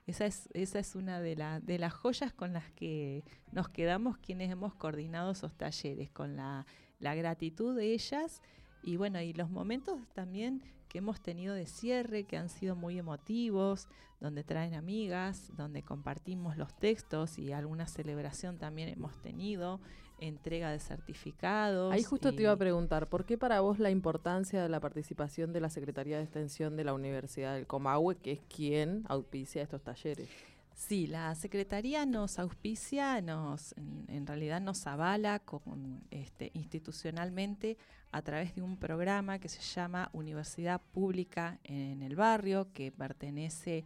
esa 0.08 0.26
es, 0.26 0.50
esa 0.54 0.80
es 0.80 0.96
una 0.96 1.22
de, 1.22 1.36
la, 1.36 1.60
de 1.60 1.78
las 1.78 1.94
joyas 1.94 2.34
con 2.34 2.52
las 2.52 2.72
que 2.72 3.24
nos 3.52 3.70
quedamos 3.70 4.18
quienes 4.18 4.50
hemos 4.50 4.74
coordinado 4.74 5.30
esos 5.30 5.54
talleres, 5.54 6.10
con 6.10 6.36
la, 6.36 6.66
la 7.00 7.14
gratitud 7.14 7.76
de 7.76 7.94
ellas 7.94 8.42
y 8.82 8.98
bueno, 8.98 9.22
y 9.22 9.34
los 9.34 9.52
momentos 9.52 10.00
también 10.16 10.64
que 10.98 11.00
hemos 11.00 11.22
tenido 11.22 11.54
de 11.54 11.68
cierre, 11.68 12.24
que 12.24 12.38
han 12.38 12.50
sido 12.50 12.76
muy 12.76 12.98
emotivos, 12.98 13.88
donde 14.20 14.44
traen 14.44 14.74
amigas, 14.74 15.52
donde 15.56 15.84
compartimos 15.84 16.58
los 16.58 16.76
textos 16.76 17.38
y 17.38 17.52
alguna 17.52 17.86
celebración 17.86 18.58
también 18.58 18.90
hemos 18.90 19.16
tenido, 19.22 19.80
entrega 20.20 20.72
de 20.72 20.80
certificados. 20.80 21.94
Ahí 21.94 22.02
justo 22.02 22.34
te 22.34 22.42
iba 22.42 22.52
a 22.52 22.58
preguntar, 22.58 23.10
¿por 23.10 23.26
qué 23.26 23.38
para 23.38 23.60
vos 23.60 23.78
la 23.78 23.92
importancia 23.92 24.64
de 24.64 24.70
la 24.70 24.80
participación 24.80 25.54
de 25.54 25.62
la 25.62 25.70
Secretaría 25.70 26.18
de 26.18 26.24
Extensión 26.24 26.76
de 26.76 26.86
la 26.86 26.96
Universidad 26.96 27.54
del 27.54 27.68
Comahue, 27.68 28.16
que 28.16 28.32
es 28.32 28.40
quien 28.50 29.04
auspicia 29.08 29.62
estos 29.62 29.84
talleres? 29.84 30.30
Sí, 30.78 31.08
la 31.08 31.34
Secretaría 31.34 32.06
nos 32.06 32.38
auspicia, 32.38 33.20
nos, 33.20 33.74
en, 33.78 34.28
realidad 34.28 34.62
nos 34.62 34.86
avala 34.86 35.42
este, 36.12 36.52
institucionalmente 36.54 37.80
a 38.12 38.22
través 38.22 38.54
de 38.54 38.62
un 38.62 38.78
programa 38.78 39.40
que 39.40 39.50
se 39.50 39.60
llama 39.60 40.12
Universidad 40.14 40.80
Pública 40.94 41.60
en 41.64 42.04
el 42.04 42.16
Barrio, 42.16 42.72
que 42.74 42.92
pertenece 42.92 43.86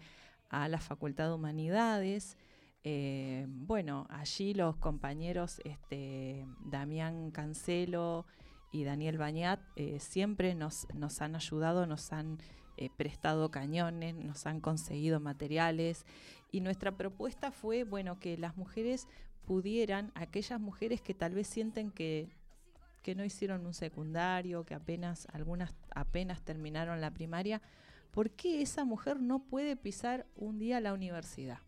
a 0.50 0.68
la 0.68 0.80
Facultad 0.80 1.30
de 1.30 1.34
Humanidades. 1.34 2.38
Eh, 2.84 3.46
bueno, 3.48 4.06
allí 4.10 4.54
los 4.54 4.76
compañeros 4.76 5.62
este, 5.64 6.46
Damián 6.60 7.32
Cancelo 7.32 8.26
y 8.74 8.84
Daniel 8.84 9.18
Bañat 9.18 9.62
eh, 9.78 10.02
siempre 10.02 10.56
nos, 10.56 10.88
nos 10.94 11.22
han 11.22 11.38
ayudado, 11.38 11.88
nos 11.88 12.12
han 12.12 12.38
eh, 12.78 12.90
prestado 12.90 13.52
cañones, 13.52 14.16
nos 14.16 14.46
han 14.46 14.60
conseguido 14.60 15.20
materiales 15.20 16.06
y 16.52 16.62
nuestra 16.62 16.92
propuesta 16.92 17.52
fue, 17.52 17.84
bueno, 17.84 18.20
que 18.20 18.38
las 18.38 18.58
mujeres 18.58 19.08
pudieran, 19.46 20.12
aquellas 20.16 20.60
mujeres 20.60 21.02
que 21.02 21.14
tal 21.14 21.34
vez 21.34 21.48
sienten 21.48 21.92
que, 21.92 22.30
que 23.02 23.16
no 23.16 23.24
hicieron 23.24 23.66
un 23.66 23.74
secundario, 23.74 24.66
que 24.66 24.76
apenas, 24.76 25.28
algunas 25.34 25.74
apenas 25.96 26.42
terminaron 26.42 27.02
la 27.02 27.12
primaria, 27.12 27.62
¿por 28.12 28.32
qué 28.32 28.62
esa 28.62 28.86
mujer 28.86 29.20
no 29.20 29.40
puede 29.40 29.76
pisar 29.76 30.28
un 30.36 30.60
día 30.60 30.80
la 30.80 30.94
universidad? 30.94 31.60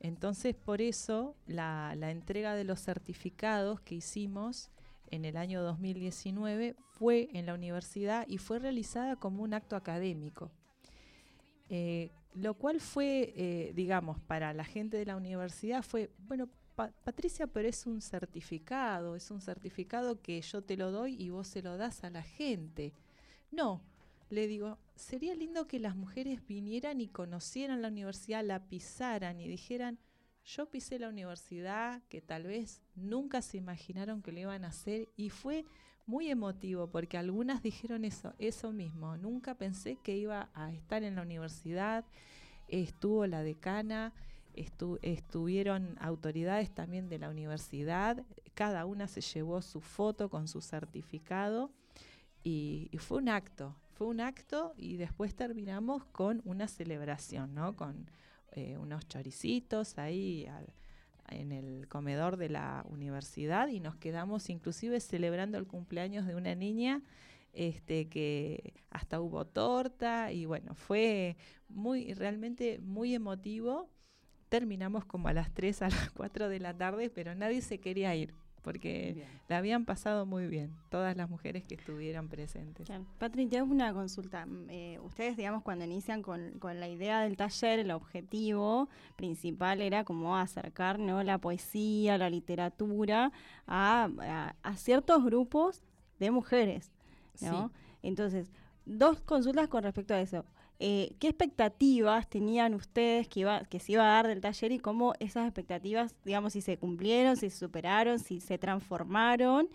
Entonces, 0.00 0.54
por 0.54 0.80
eso, 0.80 1.34
la, 1.46 1.92
entrega 2.10 2.54
de 2.54 2.64
los 2.64 2.80
certificados 2.80 3.80
que 3.80 3.96
hicimos 3.96 4.70
en 5.10 5.24
el 5.24 5.36
año 5.36 5.62
2019 5.62 6.76
fue 6.90 7.28
en 7.32 7.46
la 7.46 7.54
universidad 7.54 8.26
y 8.28 8.38
fue 8.38 8.58
realizada 8.58 9.16
como 9.16 9.42
un 9.42 9.54
acto 9.54 9.74
académico. 9.76 10.50
Eh, 11.68 12.10
lo 12.36 12.54
cual 12.54 12.80
fue, 12.80 13.32
eh, 13.36 13.72
digamos, 13.74 14.20
para 14.20 14.52
la 14.54 14.64
gente 14.64 14.96
de 14.98 15.06
la 15.06 15.16
universidad 15.16 15.82
fue, 15.82 16.10
bueno, 16.18 16.48
Pa- 16.76 16.92
Patricia, 17.04 17.46
pero 17.46 17.68
es 17.68 17.86
un 17.86 18.02
certificado, 18.02 19.16
es 19.16 19.30
un 19.30 19.40
certificado 19.40 20.20
que 20.20 20.40
yo 20.42 20.62
te 20.62 20.76
lo 20.76 20.90
doy 20.92 21.14
y 21.20 21.30
vos 21.30 21.48
se 21.48 21.62
lo 21.62 21.78
das 21.78 22.04
a 22.04 22.10
la 22.10 22.22
gente. 22.22 22.92
No, 23.50 23.82
le 24.30 24.46
digo, 24.46 24.78
sería 24.94 25.34
lindo 25.34 25.66
que 25.66 25.78
las 25.78 25.96
mujeres 25.96 26.46
vinieran 26.46 27.00
y 27.00 27.08
conocieran 27.08 27.82
la 27.82 27.88
universidad, 27.88 28.44
la 28.44 28.68
pisaran 28.68 29.40
y 29.40 29.48
dijeran, 29.48 29.98
yo 30.44 30.66
pisé 30.70 30.98
la 30.98 31.08
universidad 31.08 32.02
que 32.08 32.20
tal 32.20 32.44
vez 32.44 32.82
nunca 32.94 33.42
se 33.42 33.56
imaginaron 33.56 34.22
que 34.22 34.32
lo 34.32 34.40
iban 34.40 34.64
a 34.64 34.68
hacer 34.68 35.08
y 35.16 35.30
fue 35.30 35.64
muy 36.06 36.30
emotivo 36.30 36.86
porque 36.86 37.18
algunas 37.18 37.62
dijeron 37.62 38.04
eso, 38.04 38.32
eso 38.38 38.72
mismo. 38.72 39.16
Nunca 39.16 39.54
pensé 39.54 39.96
que 39.96 40.16
iba 40.16 40.48
a 40.54 40.72
estar 40.72 41.02
en 41.02 41.16
la 41.16 41.22
universidad. 41.22 42.04
Estuvo 42.68 43.26
la 43.26 43.42
decana, 43.42 44.12
estuvieron 45.02 45.96
autoridades 46.00 46.70
también 46.70 47.08
de 47.08 47.18
la 47.18 47.28
universidad. 47.28 48.24
Cada 48.54 48.86
una 48.86 49.08
se 49.08 49.20
llevó 49.20 49.60
su 49.62 49.80
foto 49.80 50.30
con 50.30 50.48
su 50.48 50.60
certificado 50.60 51.70
y, 52.42 52.90
fue 52.98 53.18
un 53.18 53.28
acto. 53.28 53.76
Fue 53.94 54.06
un 54.06 54.20
acto 54.20 54.74
y 54.76 54.96
después 54.96 55.34
terminamos 55.34 56.04
con 56.06 56.42
una 56.44 56.68
celebración, 56.68 57.54
¿no? 57.54 57.76
Con 57.76 58.10
eh, 58.52 58.76
unos 58.78 59.08
choricitos 59.08 59.98
ahí 59.98 60.46
en 61.28 61.52
el 61.52 61.88
comedor 61.88 62.36
de 62.36 62.48
la 62.48 62.84
universidad 62.88 63.68
y 63.68 63.80
nos 63.80 63.96
quedamos 63.96 64.48
inclusive 64.50 65.00
celebrando 65.00 65.58
el 65.58 65.66
cumpleaños 65.66 66.26
de 66.26 66.34
una 66.34 66.54
niña 66.54 67.02
este 67.52 68.08
que 68.08 68.74
hasta 68.90 69.20
hubo 69.20 69.46
torta 69.46 70.30
y 70.32 70.44
bueno, 70.44 70.74
fue 70.74 71.36
muy 71.68 72.12
realmente 72.14 72.78
muy 72.80 73.14
emotivo. 73.14 73.88
Terminamos 74.48 75.04
como 75.04 75.28
a 75.28 75.32
las 75.32 75.52
3 75.52 75.82
a 75.82 75.88
las 75.88 76.10
4 76.10 76.48
de 76.48 76.60
la 76.60 76.76
tarde, 76.76 77.10
pero 77.10 77.34
nadie 77.34 77.62
se 77.62 77.80
quería 77.80 78.14
ir 78.14 78.34
porque 78.66 79.24
la 79.48 79.58
habían 79.58 79.84
pasado 79.84 80.26
muy 80.26 80.48
bien, 80.48 80.74
todas 80.88 81.16
las 81.16 81.30
mujeres 81.30 81.62
que 81.62 81.76
estuvieron 81.76 82.26
presentes. 82.26 82.88
Patrick, 83.16 83.48
te 83.48 83.58
hago 83.58 83.70
una 83.70 83.94
consulta. 83.94 84.44
Mm, 84.44 84.66
eh, 84.70 84.98
ustedes, 85.04 85.36
digamos, 85.36 85.62
cuando 85.62 85.84
inician 85.84 86.20
con, 86.20 86.58
con, 86.58 86.80
la 86.80 86.88
idea 86.88 87.20
del 87.20 87.36
taller, 87.36 87.78
el 87.78 87.92
objetivo 87.92 88.88
principal 89.14 89.80
era 89.80 90.02
como 90.02 90.36
acercar 90.36 90.98
¿no? 90.98 91.22
la 91.22 91.38
poesía, 91.38 92.18
la 92.18 92.28
literatura 92.28 93.30
a, 93.68 94.08
a, 94.64 94.76
ciertos 94.76 95.24
grupos 95.24 95.84
de 96.18 96.32
mujeres. 96.32 96.90
¿no? 97.40 97.70
Entonces, 98.02 98.50
dos 98.84 99.20
consultas 99.20 99.68
con 99.68 99.84
respecto 99.84 100.12
a 100.12 100.20
eso. 100.20 100.44
Eh, 100.78 101.14
¿Qué 101.18 101.28
expectativas 101.28 102.28
tenían 102.28 102.74
ustedes 102.74 103.28
que, 103.28 103.40
iba, 103.40 103.60
que 103.64 103.80
se 103.80 103.92
iba 103.92 104.02
a 104.02 104.12
dar 104.12 104.26
del 104.26 104.40
taller 104.40 104.72
y 104.72 104.78
cómo 104.78 105.14
esas 105.20 105.46
expectativas, 105.46 106.14
digamos, 106.24 106.52
si 106.52 106.60
se 106.60 106.76
cumplieron, 106.76 107.36
si 107.36 107.48
se 107.48 107.58
superaron, 107.58 108.18
si 108.18 108.40
se 108.40 108.58
transformaron? 108.58 109.68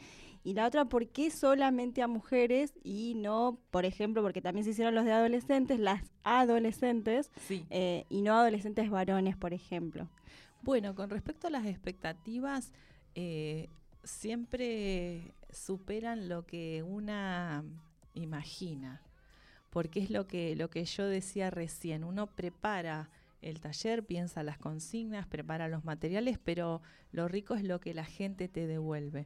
Y 0.43 0.53
la 0.53 0.65
otra, 0.65 0.85
¿por 0.85 1.07
qué 1.07 1.29
solamente 1.29 2.01
a 2.01 2.07
mujeres 2.07 2.73
y 2.83 3.13
no, 3.15 3.59
por 3.69 3.85
ejemplo, 3.85 4.23
porque 4.23 4.41
también 4.41 4.63
se 4.63 4.71
hicieron 4.71 4.95
los 4.95 5.05
de 5.05 5.11
adolescentes, 5.11 5.79
las 5.79 6.03
adolescentes 6.23 7.31
eh, 7.69 8.05
y 8.09 8.21
no 8.21 8.33
adolescentes 8.33 8.89
varones, 8.89 9.37
por 9.37 9.53
ejemplo? 9.53 10.07
Bueno, 10.63 10.95
con 10.95 11.09
respecto 11.09 11.47
a 11.47 11.51
las 11.51 11.65
expectativas, 11.65 12.73
eh, 13.13 13.69
siempre 14.03 15.33
superan 15.51 16.27
lo 16.27 16.45
que 16.45 16.83
una 16.83 17.63
imagina 18.13 19.01
porque 19.71 20.01
es 20.01 20.11
lo 20.11 20.27
que, 20.27 20.55
lo 20.55 20.69
que 20.69 20.85
yo 20.85 21.07
decía 21.07 21.49
recién, 21.49 22.03
uno 22.03 22.27
prepara 22.27 23.09
el 23.41 23.59
taller, 23.59 24.05
piensa 24.05 24.43
las 24.43 24.59
consignas, 24.59 25.25
prepara 25.25 25.67
los 25.67 25.83
materiales, 25.83 26.37
pero 26.37 26.81
lo 27.11 27.27
rico 27.27 27.55
es 27.55 27.63
lo 27.63 27.79
que 27.79 27.93
la 27.93 28.05
gente 28.05 28.47
te 28.47 28.67
devuelve. 28.67 29.25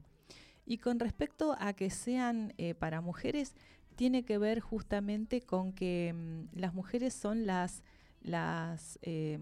Y 0.66 0.78
con 0.78 1.00
respecto 1.00 1.58
a 1.60 1.74
que 1.74 1.90
sean 1.90 2.54
eh, 2.58 2.76
para 2.76 3.02
mujeres, 3.02 3.56
tiene 3.96 4.24
que 4.24 4.38
ver 4.38 4.60
justamente 4.60 5.42
con 5.42 5.74
que 5.74 6.14
mm, 6.14 6.60
las 6.60 6.74
mujeres 6.74 7.14
son 7.14 7.46
las, 7.46 7.84
las, 8.22 9.00
eh, 9.02 9.40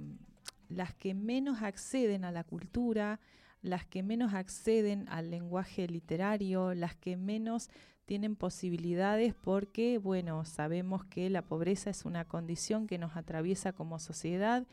las 0.69 0.93
que 0.93 1.13
menos 1.13 1.61
acceden 1.61 2.23
a 2.23 2.31
la 2.31 2.43
cultura, 2.43 3.19
las 3.61 3.85
que 3.85 4.03
menos 4.03 4.33
acceden 4.33 5.07
al 5.09 5.31
lenguaje 5.31 5.87
literario, 5.87 6.73
las 6.73 6.95
que 6.95 7.17
menos 7.17 7.69
tienen 8.05 8.35
posibilidades 8.35 9.33
porque, 9.33 9.97
bueno, 9.97 10.45
sabemos 10.45 11.05
que 11.05 11.29
la 11.29 11.41
pobreza 11.41 11.89
es 11.89 12.05
una 12.05 12.25
condición 12.25 12.87
que 12.87 12.97
nos 12.97 13.15
atraviesa 13.15 13.73
como 13.73 13.99
sociedad 13.99 14.65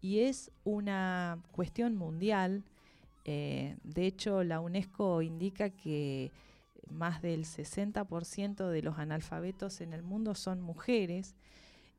y 0.00 0.20
es 0.20 0.50
una 0.64 1.38
cuestión 1.52 1.96
mundial. 1.96 2.64
Eh, 3.24 3.76
de 3.84 4.06
hecho, 4.06 4.44
la 4.44 4.60
UNESCO 4.60 5.22
indica 5.22 5.70
que 5.70 6.32
más 6.90 7.22
del 7.22 7.44
60% 7.44 8.68
de 8.68 8.82
los 8.82 8.98
analfabetos 8.98 9.80
en 9.80 9.92
el 9.92 10.02
mundo 10.02 10.34
son 10.34 10.60
mujeres 10.60 11.34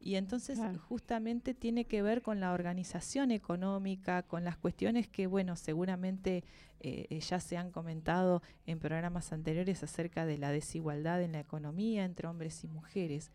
y 0.06 0.18
entonces 0.18 0.60
justamente 0.88 1.56
tiene 1.56 1.86
que 1.86 2.04
ver 2.04 2.22
con 2.22 2.40
la 2.40 2.54
organización 2.54 3.32
económica, 3.32 4.22
con 4.22 4.44
las 4.44 4.56
cuestiones 4.56 5.08
que, 5.08 5.26
bueno, 5.26 5.56
seguramente 5.56 6.44
eh, 6.80 7.08
eh, 7.10 7.20
ya 7.22 7.40
se 7.40 7.58
han 7.58 7.72
comentado 7.72 8.44
en 8.68 8.78
programas 8.78 9.34
anteriores 9.34 9.82
acerca 9.82 10.28
de 10.28 10.38
la 10.38 10.52
desigualdad 10.52 11.24
en 11.24 11.32
la 11.32 11.40
economía 11.40 12.06
entre 12.06 12.28
hombres 12.28 12.64
y 12.64 12.68
mujeres. 12.68 13.32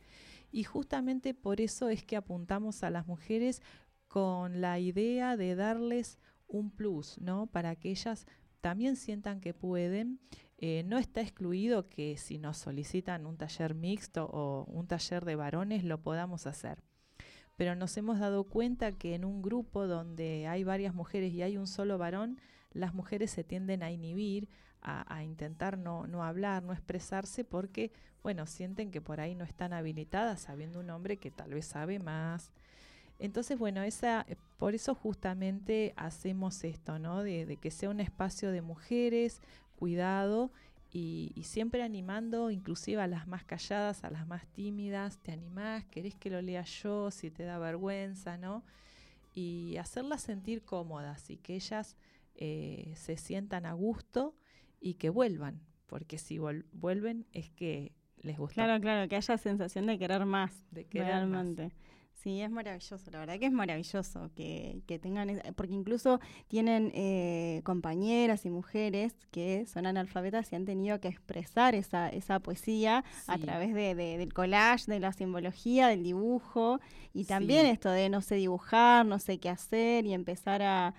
Y 0.52 0.62
justamente 0.62 1.35
por 1.35 1.61
eso 1.61 1.88
es 1.88 2.04
que 2.04 2.14
apuntamos 2.14 2.85
a 2.85 2.90
las 2.90 3.04
mujeres 3.09 3.62
con 4.06 4.61
la 4.61 4.78
idea 4.78 5.37
de 5.37 5.56
darles 5.56 6.20
un 6.46 6.70
plus, 6.70 7.18
¿no? 7.18 7.48
Para 7.48 7.74
que 7.74 7.90
ellas 7.90 8.28
también 8.61 8.94
sientan 8.94 9.40
que 9.40 9.54
pueden 9.54 10.20
eh, 10.62 10.83
no 10.85 10.99
está 10.99 11.23
excluido 11.23 11.88
que 11.88 12.18
si 12.18 12.37
nos 12.37 12.59
solicitan 12.59 13.25
un 13.25 13.38
taller 13.38 13.75
mixto 13.75 14.29
o 14.31 14.64
un 14.64 14.87
taller 14.87 15.25
de 15.25 15.35
varones 15.35 15.85
lo 15.85 16.03
podamos 16.03 16.46
hacer. 16.46 16.83
Pero 17.57 17.75
nos 17.75 17.96
hemos 17.96 18.18
dado 18.18 18.44
cuenta 18.44 18.92
que 18.92 19.14
en 19.14 19.25
un 19.25 19.40
grupo 19.40 19.87
donde 19.87 20.46
hay 20.46 20.62
varias 20.62 20.94
mujeres 20.94 21.33
y 21.33 21.40
hay 21.40 21.57
un 21.57 21.66
solo 21.66 21.96
varón, 21.96 22.38
las 22.73 22.92
mujeres 22.92 23.31
se 23.31 23.42
tienden 23.42 23.83
a 23.83 23.90
inhibir, 23.90 24.51
a, 24.83 25.25
intentar 25.25 25.79
no, 25.79 26.07
no, 26.07 26.25
hablar, 26.25 26.62
no 26.62 26.73
expresarse, 26.73 27.42
porque, 27.42 27.90
bueno, 28.23 28.46
sienten 28.46 28.90
que 28.90 29.01
por 29.01 29.20
ahí 29.20 29.35
no 29.35 29.44
están 29.44 29.73
habilitadas, 29.73 30.42
sabiendo 30.42 30.81
un 30.81 30.90
hombre 30.90 31.16
que 31.18 31.31
tal 31.31 31.55
vez 31.55 31.66
sabe 31.66 31.99
más. 31.99 32.53
Entonces, 33.18 33.59
bueno, 33.59 33.83
esa, 33.83 34.25
eh, 34.27 34.37
por 34.57 34.75
eso 34.75 34.94
justamente 34.94 35.92
hacemos 35.96 36.64
esto, 36.64 36.99
¿no? 36.99 37.23
De, 37.23 37.44
de 37.44 37.59
que 37.59 37.70
sea 37.70 37.90
un 37.90 38.01
espacio 38.01 38.51
de 38.51 38.62
mujeres, 38.62 39.42
cuidado 39.81 40.53
y, 40.93 41.33
siempre 41.43 41.83
animando 41.83 42.51
inclusive 42.51 43.01
a 43.01 43.07
las 43.07 43.27
más 43.27 43.45
calladas, 43.45 44.05
a 44.05 44.11
las 44.11 44.27
más 44.27 44.47
tímidas, 44.49 45.19
te 45.19 45.33
animás, 45.33 45.85
querés 45.87 46.14
que 46.14 46.31
lo 46.31 46.43
lea 46.43 46.62
yo, 46.64 47.11
si 47.11 47.31
te 47.31 47.45
da 47.45 47.59
vergüenza, 47.59 48.37
¿no? 48.37 48.62
Y 49.35 49.77
hacerlas 49.79 50.23
sentir 50.23 50.62
cómodas 50.62 51.31
y 51.31 51.38
que 51.38 51.55
ellas 51.55 51.97
eh, 52.35 52.93
se 52.95 53.16
sientan 53.16 53.64
a 53.64 53.73
gusto 53.73 54.35
y 54.81 54.95
que 54.95 55.09
vuelvan, 55.09 55.61
porque 55.87 56.19
si 56.19 56.38
vuelven 56.38 57.27
es 57.33 57.49
que 57.51 57.93
les 58.19 58.37
gusta. 58.37 58.55
Claro, 58.55 58.81
claro, 58.81 59.09
que 59.09 59.16
haya 59.16 59.38
sensación 59.38 59.87
de 59.87 59.99
querer 59.99 60.27
más, 60.27 60.53
de 60.71 60.85
querer 60.85 61.09
realmente. 61.09 61.73
Sí, 62.22 62.42
es 62.42 62.50
maravilloso, 62.50 63.11
la 63.11 63.20
verdad 63.20 63.38
que 63.38 63.46
es 63.46 63.52
maravilloso 63.52 64.30
que, 64.35 64.83
que 64.87 64.98
tengan, 64.98 65.40
porque 65.56 65.72
incluso 65.72 66.20
tienen 66.48 66.92
eh, 66.94 67.62
compañeras 67.64 68.44
y 68.44 68.50
mujeres 68.50 69.14
que 69.30 69.64
son 69.64 69.87
analfabetas 69.87 70.52
y 70.52 70.56
han 70.56 70.66
tenido 70.66 71.00
que 71.00 71.09
expresar 71.09 71.74
esa, 71.74 72.11
esa 72.11 72.38
poesía 72.40 73.04
a 73.26 73.38
través 73.38 73.72
de, 73.72 73.94
del 73.94 74.35
collage, 74.35 74.92
de 74.92 75.00
la 75.00 75.14
simbología, 75.14 75.88
del 75.88 76.02
dibujo, 76.02 76.78
y 77.14 77.24
también 77.24 77.64
esto 77.64 77.90
de 77.90 78.11
no 78.11 78.20
sé 78.20 78.35
dibujar, 78.35 79.06
no 79.06 79.18
sé 79.18 79.38
qué 79.38 79.48
hacer 79.48 80.04
y 80.04 80.12
empezar 80.12 80.61
a, 80.61 80.94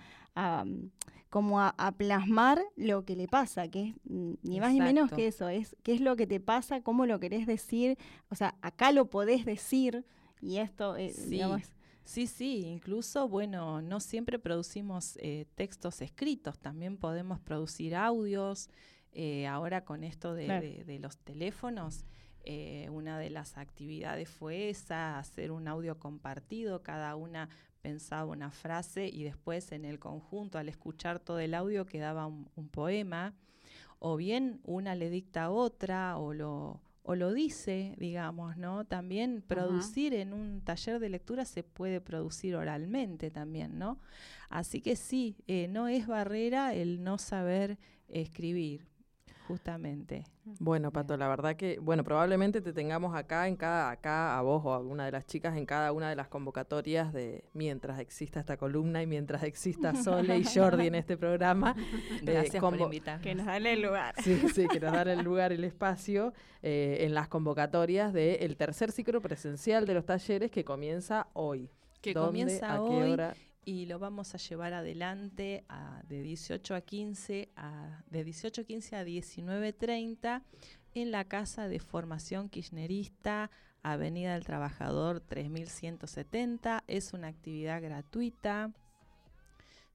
como 1.30 1.60
a, 1.60 1.94
plasmar 1.96 2.60
lo 2.74 3.04
que 3.04 3.14
le 3.14 3.28
pasa, 3.28 3.68
que 3.68 3.90
es 3.90 3.94
ni 4.04 4.58
más 4.58 4.72
ni 4.72 4.80
menos 4.80 5.12
que 5.12 5.28
eso, 5.28 5.48
es 5.48 5.76
qué 5.84 5.94
es 5.94 6.00
lo 6.00 6.16
que 6.16 6.26
te 6.26 6.40
pasa, 6.40 6.80
cómo 6.80 7.06
lo 7.06 7.20
querés 7.20 7.46
decir, 7.46 7.96
o 8.28 8.34
sea, 8.34 8.56
acá 8.60 8.90
lo 8.90 9.08
podés 9.08 9.44
decir, 9.44 10.04
y 10.42 10.58
esto, 10.58 10.96
eh, 10.96 11.10
sí. 11.10 11.40
Sí, 12.04 12.26
sí, 12.26 12.66
incluso, 12.66 13.28
bueno, 13.28 13.80
no 13.80 14.00
siempre 14.00 14.40
producimos 14.40 15.16
eh, 15.18 15.46
textos 15.54 16.02
escritos, 16.02 16.58
también 16.58 16.96
podemos 16.96 17.38
producir 17.38 17.94
audios. 17.94 18.68
Eh, 19.12 19.46
ahora 19.46 19.84
con 19.84 20.02
esto 20.02 20.34
de, 20.34 20.98
los 21.00 21.16
teléfonos, 21.18 22.04
una 22.90 23.20
de 23.20 23.30
las 23.30 23.56
actividades 23.56 24.28
fue 24.28 24.68
esa, 24.68 25.16
hacer 25.20 25.52
un 25.52 25.68
audio 25.68 26.00
compartido, 26.00 26.82
cada 26.82 27.14
una 27.14 27.48
pensaba 27.82 28.24
una 28.24 28.50
frase 28.50 29.06
y 29.06 29.22
después 29.22 29.70
en 29.70 29.84
el 29.84 30.00
conjunto, 30.00 30.58
al 30.58 30.68
escuchar 30.68 31.20
todo 31.20 31.38
el 31.38 31.54
audio, 31.54 31.86
quedaba 31.86 32.26
un, 32.26 32.50
un 32.56 32.68
poema, 32.68 33.32
o 34.00 34.16
bien 34.16 34.60
una 34.64 34.96
le 34.96 35.08
dicta 35.08 35.44
a 35.44 35.50
otra 35.50 36.18
o 36.18 36.34
lo 36.34 36.80
o 37.02 37.14
lo 37.16 37.32
dice, 37.32 37.94
digamos, 37.98 38.56
¿no? 38.56 38.84
También 38.84 39.42
producir 39.46 40.14
en 40.14 40.32
un 40.32 40.60
taller 40.60 41.00
de 41.00 41.08
lectura 41.08 41.44
se 41.44 41.64
puede 41.64 42.00
producir 42.00 42.54
oralmente 42.54 43.30
también, 43.30 43.78
¿no? 43.78 43.98
Así 44.48 44.80
que 44.80 44.94
sí, 44.94 45.36
eh, 45.48 45.66
no 45.68 45.88
es 45.88 46.06
barrera 46.06 46.74
el 46.74 47.02
no 47.02 47.18
saber 47.18 47.78
escribir. 48.08 48.86
Justamente. 49.46 50.24
Bueno, 50.58 50.90
Pato, 50.90 51.16
la 51.16 51.28
verdad 51.28 51.56
que, 51.56 51.78
bueno, 51.80 52.04
probablemente 52.04 52.60
te 52.60 52.72
tengamos 52.72 53.14
acá, 53.14 53.46
en 53.46 53.56
cada, 53.56 53.90
acá 53.90 54.36
a 54.38 54.42
vos 54.42 54.62
o 54.64 54.72
a 54.72 54.76
alguna 54.76 55.04
de 55.04 55.12
las 55.12 55.26
chicas 55.26 55.56
en 55.56 55.66
cada 55.66 55.92
una 55.92 56.08
de 56.08 56.16
las 56.16 56.28
convocatorias 56.28 57.12
de 57.12 57.44
mientras 57.52 58.00
exista 58.00 58.40
esta 58.40 58.56
columna 58.56 59.02
y 59.02 59.06
mientras 59.06 59.42
exista 59.44 59.94
Sole 59.94 60.38
y 60.38 60.44
Jordi 60.44 60.86
en 60.88 60.96
este 60.96 61.16
programa. 61.16 61.76
Gracias 62.22 62.56
eh, 62.56 62.60
por 62.60 62.80
invitarnos. 62.80 63.22
Que 63.22 63.34
nos 63.34 63.46
dan 63.46 63.66
el 63.66 63.82
lugar. 63.82 64.14
Sí, 64.22 64.40
sí, 64.54 64.66
que 64.68 64.80
nos 64.80 64.92
dan 64.92 65.08
el 65.08 65.22
lugar, 65.22 65.52
el 65.52 65.64
espacio 65.64 66.32
eh, 66.62 66.98
en 67.00 67.14
las 67.14 67.28
convocatorias 67.28 68.12
del 68.12 68.56
tercer 68.56 68.92
ciclo 68.92 69.20
presencial 69.20 69.86
de 69.86 69.94
los 69.94 70.06
talleres 70.06 70.50
que 70.50 70.64
comienza 70.64 71.28
hoy. 71.34 71.70
Que 72.00 72.14
¿Dónde, 72.14 72.26
comienza 72.26 72.74
a 72.74 72.76
qué 72.76 72.82
hoy 72.82 73.10
hora? 73.12 73.34
Y 73.64 73.86
lo 73.86 73.98
vamos 73.98 74.34
a 74.34 74.38
llevar 74.38 74.72
adelante 74.72 75.64
a- 75.68 76.02
de 76.08 76.22
18 76.22 76.74
a 76.74 76.80
15 76.80 77.50
a, 77.56 78.02
de 78.10 78.24
18 78.24 78.62
a 78.62 78.64
15 78.64 78.96
a 78.96 79.04
19.30 79.04 80.42
en 80.94 81.10
la 81.10 81.24
Casa 81.24 81.68
de 81.68 81.78
Formación 81.78 82.48
Kirchnerista, 82.48 83.50
Avenida 83.82 84.34
del 84.34 84.44
Trabajador 84.44 85.20
3170. 85.20 86.84
Es 86.86 87.12
una 87.12 87.28
actividad 87.28 87.80
gratuita. 87.82 88.72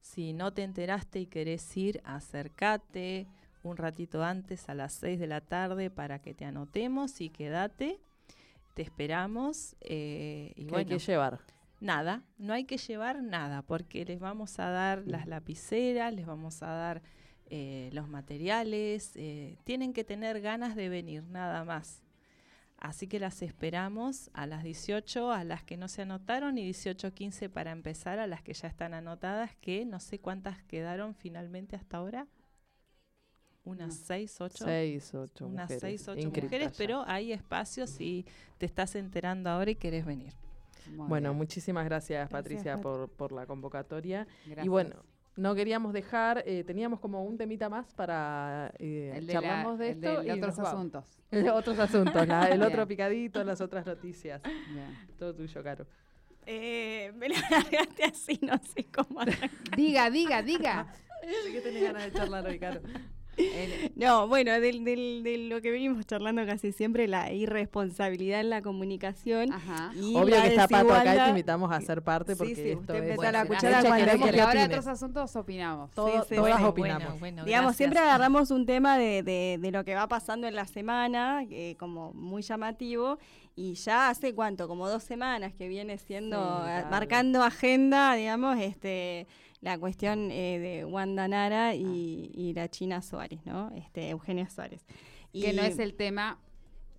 Si 0.00 0.32
no 0.32 0.52
te 0.52 0.62
enteraste 0.62 1.20
y 1.20 1.26
querés 1.26 1.76
ir, 1.76 2.00
acércate 2.04 3.26
un 3.62 3.76
ratito 3.76 4.22
antes 4.24 4.68
a 4.68 4.74
las 4.74 4.92
6 4.94 5.18
de 5.18 5.26
la 5.26 5.40
tarde 5.40 5.90
para 5.90 6.20
que 6.20 6.32
te 6.34 6.44
anotemos 6.44 7.20
y 7.20 7.28
quédate. 7.30 8.00
Te 8.74 8.82
esperamos. 8.82 9.76
eh, 9.80 10.52
y 10.56 10.66
¿Qué 10.66 10.76
hay 10.76 10.84
que 10.84 10.98
llevar? 10.98 11.40
Nada, 11.80 12.24
no 12.38 12.52
hay 12.54 12.64
que 12.64 12.76
llevar 12.76 13.22
nada 13.22 13.62
porque 13.62 14.04
les 14.04 14.18
vamos 14.18 14.58
a 14.58 14.68
dar 14.70 15.04
las 15.06 15.26
lapiceras, 15.28 16.12
les 16.12 16.26
vamos 16.26 16.62
a 16.62 16.66
dar 16.68 17.02
eh, 17.50 17.90
los 17.92 18.08
materiales, 18.08 19.12
eh, 19.14 19.56
tienen 19.64 19.92
que 19.92 20.02
tener 20.04 20.40
ganas 20.40 20.74
de 20.74 20.88
venir, 20.88 21.22
nada 21.24 21.64
más. 21.64 22.02
Así 22.80 23.06
que 23.08 23.18
las 23.18 23.42
esperamos 23.42 24.30
a 24.34 24.46
las 24.46 24.62
18, 24.64 25.32
a 25.32 25.42
las 25.44 25.64
que 25.64 25.76
no 25.76 25.88
se 25.88 26.02
anotaron, 26.02 26.58
y 26.58 26.68
18.15 26.70 27.48
para 27.48 27.72
empezar, 27.72 28.18
a 28.18 28.26
las 28.26 28.42
que 28.42 28.54
ya 28.54 28.68
están 28.68 28.94
anotadas, 28.94 29.56
que 29.60 29.84
no 29.84 29.98
sé 30.00 30.20
cuántas 30.20 30.62
quedaron 30.64 31.14
finalmente 31.14 31.74
hasta 31.76 31.96
ahora. 31.96 32.26
Unas 33.64 33.88
No. 33.88 34.04
6, 34.06 34.40
8 34.40 34.64
Seis, 34.64 35.14
ocho 35.14 35.46
unas 35.46 35.64
mujeres. 35.64 35.80
seis, 35.80 36.08
ocho 36.08 36.20
inscritas 36.20 36.44
mujeres, 36.44 36.72
ya. 36.72 36.78
pero 36.78 37.04
hay 37.06 37.32
espacios 37.32 37.90
si 37.90 38.24
te 38.58 38.66
estás 38.66 38.94
enterando 38.94 39.50
ahora 39.50 39.70
y 39.70 39.76
querés 39.76 40.04
venir. 40.06 40.32
Muy 40.96 41.08
Bueno, 41.08 41.30
bien. 41.30 41.38
muchísimas 41.38 41.84
gracias, 41.84 42.28
Patricia, 42.30 42.74
Pat. 42.74 42.82
por, 42.82 43.08
por 43.10 43.32
la 43.32 43.46
convocatoria. 43.46 44.26
Y 44.62 44.68
bueno, 44.68 44.96
no 45.36 45.54
queríamos 45.54 45.92
dejar, 45.92 46.42
eh, 46.46 46.64
teníamos 46.64 46.98
como 47.00 47.22
un 47.24 47.36
temita 47.38 47.68
más 47.68 47.94
para 47.94 48.72
eh, 48.78 49.12
el 49.14 49.26
de, 49.26 49.34
la- 49.34 49.40
charlamos 49.40 49.78
de 49.78 49.90
el 49.90 50.04
esto. 50.04 50.20
de 50.22 50.26
y 50.28 50.30
otros 50.32 50.58
asuntos. 50.58 51.04
otros 51.54 51.78
asuntos, 51.78 52.26
la- 52.26 52.48
el 52.48 52.62
otro 52.62 52.86
picadito, 52.88 53.42
las 53.44 53.60
otras 53.60 53.86
noticias. 53.86 54.42
Bien. 54.42 54.98
Todo 55.18 55.34
tuyo, 55.34 55.62
Caro. 55.62 55.86
Eh, 56.46 57.12
me 57.16 57.28
la 57.28 57.36
largaste 57.50 58.04
así, 58.04 58.38
no 58.42 58.58
sé 58.74 58.84
cómo. 58.92 59.20
Diga, 59.76 60.10
diga, 60.10 60.42
diga. 60.42 60.92
Sé 61.44 61.52
que 61.52 61.60
tenés 61.60 61.82
ganas 61.82 62.04
de 62.04 62.12
charlar 62.12 62.46
hoy, 62.46 62.58
Caro. 62.58 62.80
No, 63.94 64.28
bueno, 64.28 64.60
del, 64.60 64.84
del, 64.84 65.22
de 65.22 65.38
lo 65.38 65.60
que 65.60 65.70
venimos 65.70 66.04
charlando 66.06 66.44
casi 66.46 66.72
siempre, 66.72 67.08
la 67.08 67.32
irresponsabilidad 67.32 68.40
en 68.40 68.50
la 68.50 68.62
comunicación. 68.62 69.52
Ajá. 69.52 69.92
Y 69.94 70.14
Obvio 70.16 70.36
la 70.36 70.42
que 70.42 70.48
está 70.48 70.68
Pato 70.68 70.94
acá 70.94 71.14
y 71.14 71.18
te 71.18 71.28
invitamos 71.30 71.72
a 71.72 71.80
ser 71.80 72.02
parte 72.02 72.32
Sí, 72.32 72.38
porque 72.38 72.54
sí, 72.54 72.62
esto 72.70 72.80
usted 72.80 73.04
es... 73.10 73.18
la 73.32 73.46
cuchara 73.46 73.82
cuando 73.82 74.30
que 74.30 74.40
ahora 74.40 74.64
otros 74.64 74.86
asuntos 74.86 75.36
opinamos. 75.36 75.90
Todo- 75.92 76.08
Sí, 76.08 76.28
sí. 76.30 76.34
todas 76.36 76.52
Bueno, 76.54 76.68
opinamos. 76.68 77.02
bueno, 77.04 77.18
bueno, 77.20 77.44
Digamos, 77.44 77.64
gracias. 77.70 77.76
siempre 77.76 77.98
agarramos 78.00 78.50
un 78.50 78.66
tema 78.66 78.98
de, 78.98 79.22
de- 79.22 79.58
de 79.60 79.70
lo 79.70 79.84
que 79.84 79.94
va 79.94 80.08
pasando 80.08 80.46
en 80.46 80.54
la 80.54 80.66
semana, 80.66 81.44
eh, 81.50 81.76
como 81.78 82.12
muy 82.12 82.42
llamativo, 82.42 83.18
y 83.56 83.74
ya 83.74 84.08
hace 84.08 84.34
cuánto, 84.34 84.68
como 84.68 84.88
dos 84.88 85.02
semanas 85.02 85.52
que 85.52 85.68
viene 85.68 85.98
siendo, 85.98 86.36
Sí, 86.38 86.62
eh, 86.62 86.64
claro. 86.64 86.90
marcando 86.90 87.42
agenda, 87.42 88.14
digamos, 88.14 88.58
este 88.58 89.26
la 89.60 89.78
cuestión 89.78 90.30
eh, 90.30 90.58
de 90.58 90.84
Wanda 90.84 91.26
Nara 91.28 91.68
Ah. 91.68 91.74
y, 91.74 92.52
la 92.54 92.68
China 92.68 93.02
Suárez, 93.02 93.40
¿no? 93.44 93.70
Este, 93.76 94.10
Eugenia 94.10 94.48
Suárez. 94.48 94.84
Que 95.32 95.52
no 95.52 95.62
es 95.62 95.78
el 95.78 95.94
tema 95.94 96.38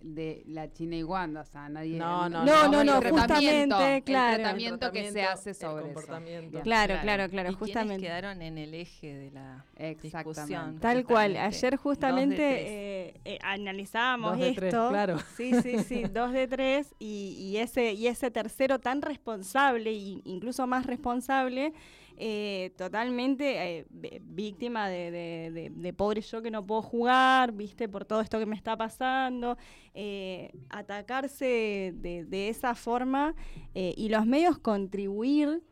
de 0.00 0.42
la 0.46 0.72
China 0.72 0.96
y 0.96 1.02
Wanda, 1.02 1.42
o 1.42 1.44
sea, 1.44 1.68
nadie... 1.68 1.98
No, 1.98 2.26
no, 2.30 2.42
No, 2.44 2.68
no, 2.84 2.98
el 3.02 3.10
justamente, 3.10 4.02
claro. 4.02 4.36
El 4.36 4.40
tratamiento 4.42 4.92
que 4.92 5.10
se 5.10 5.22
hace 5.24 5.50
el 5.50 5.56
sobre 5.56 5.84
eso. 5.84 5.92
comportamiento. 5.92 6.60
Claro, 6.62 6.94
claro, 7.02 7.28
claro, 7.28 7.50
y 7.50 7.54
justamente. 7.54 8.02
quedaron 8.06 8.40
en 8.40 8.56
el 8.56 8.72
eje 8.72 9.14
de 9.14 9.30
la 9.30 9.66
discusión. 10.02 10.78
Tal 10.80 11.04
cual. 11.04 11.36
Ayer 11.36 11.76
justamente 11.76 13.08
eh, 13.08 13.20
eh, 13.26 13.38
analizábamos 13.42 14.30
Dos 14.32 14.40
de 14.40 14.48
esto. 14.48 14.60
tres, 14.60 14.74
claro. 14.74 15.18
Sí, 15.36 15.52
sí, 15.62 15.78
sí, 15.80 16.02
dos 16.14 16.32
de 16.32 16.48
tres 16.48 16.94
y, 16.98 17.34
y 17.38 17.58
ese 17.58 17.92
y 17.92 18.06
ese 18.06 18.30
tercero 18.30 18.78
tan 18.78 19.02
responsable 19.02 19.90
e 19.90 20.20
incluso 20.24 20.66
más 20.66 20.86
responsable, 20.86 21.74
eh, 22.22 22.72
totalmente 22.76 23.78
eh, 23.78 23.86
víctima 24.22 24.88
de, 24.90 25.10
de- 25.10 25.50
de- 25.52 25.70
de 25.70 25.92
pobre 25.94 26.20
yo 26.20 26.42
que 26.42 26.50
no 26.50 26.66
puedo 26.66 26.82
jugar, 26.82 27.52
viste, 27.52 27.88
por 27.88 28.04
todo 28.04 28.20
esto 28.20 28.38
que 28.38 28.44
me 28.46 28.56
está 28.56 28.76
pasando, 28.76 29.56
eh, 29.94 30.50
atacarse 30.68 31.92
de, 31.96 32.24
de 32.26 32.48
esa 32.50 32.74
forma 32.74 33.34
y 33.74 34.08
los 34.10 34.26
medios 34.26 34.58
contribuir 34.58 35.62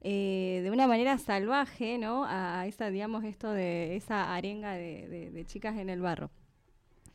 eh, 0.00 0.60
de 0.62 0.70
una 0.70 0.86
manera 0.86 1.18
salvaje, 1.18 1.98
¿no? 1.98 2.24
A 2.26 2.66
esa, 2.66 2.88
digamos, 2.88 3.24
esto 3.24 3.50
de 3.50 3.96
esa 3.96 4.34
arenga 4.34 4.72
de, 4.72 5.08
de- 5.08 5.30
de 5.30 5.44
chicas 5.44 5.76
en 5.76 5.90
el 5.90 6.00
barro. 6.00 6.30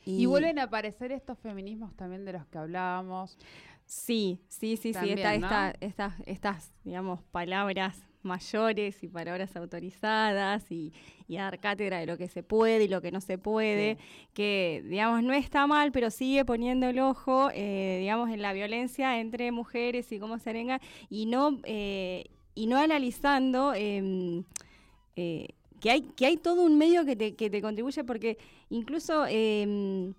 Y 0.05 0.25
vuelven 0.25 0.59
a 0.59 0.63
aparecer 0.63 1.13
estos 1.13 1.39
feminismos 1.39 1.95
también 1.95 2.25
de 2.25 2.33
los 2.33 2.45
que 2.47 2.57
hablábamos. 2.57 3.37
Sí, 3.85 4.41
sí, 4.49 4.75
sí, 4.75 4.89
sí, 4.89 4.93
También, 4.93 5.19
esta- 5.19 5.37
¿no? 5.39 5.47
esta- 5.47 5.73
estas, 5.85 6.13
estas, 6.25 6.73
digamos, 6.83 7.21
palabras 7.31 8.01
mayores 8.23 9.03
y 9.03 9.07
palabras 9.07 9.55
autorizadas 9.55 10.71
y, 10.71 10.93
y 11.27 11.37
dar 11.37 11.59
cátedra 11.59 11.99
de 11.99 12.05
lo 12.05 12.17
que 12.17 12.27
se 12.27 12.43
puede 12.43 12.85
y 12.85 12.87
lo 12.87 13.01
que 13.01 13.11
no 13.11 13.21
se 13.21 13.37
puede, 13.37 13.97
que, 14.33 14.83
digamos, 14.85 15.23
no 15.23 15.33
está 15.33 15.67
mal, 15.67 15.91
pero 15.91 16.09
sigue 16.09 16.45
poniendo 16.45 16.87
el 16.87 16.99
ojo, 16.99 17.49
eh, 17.53 17.97
digamos, 18.01 18.29
en 18.29 18.41
la 18.41 18.53
violencia 18.53 19.19
entre 19.19 19.51
mujeres 19.51 20.11
y 20.11 20.19
cómo 20.19 20.39
se 20.39 20.49
arenga, 20.49 20.79
y 21.09 21.25
no, 21.25 21.59
eh, 21.63 22.25
y 22.55 22.67
no 22.67 22.77
analizando 22.77 23.73
em, 23.73 24.43
eh, 25.15 25.49
que, 25.79 25.91
hay, 25.91 26.01
que 26.01 26.25
hay 26.25 26.37
todo 26.37 26.63
un 26.63 26.77
medio 26.77 27.05
que 27.05 27.15
te, 27.15 27.35
que 27.35 27.49
te 27.49 27.61
contribuye, 27.61 28.03
porque 28.03 28.37
incluso... 28.69 29.25
em, 29.27 30.13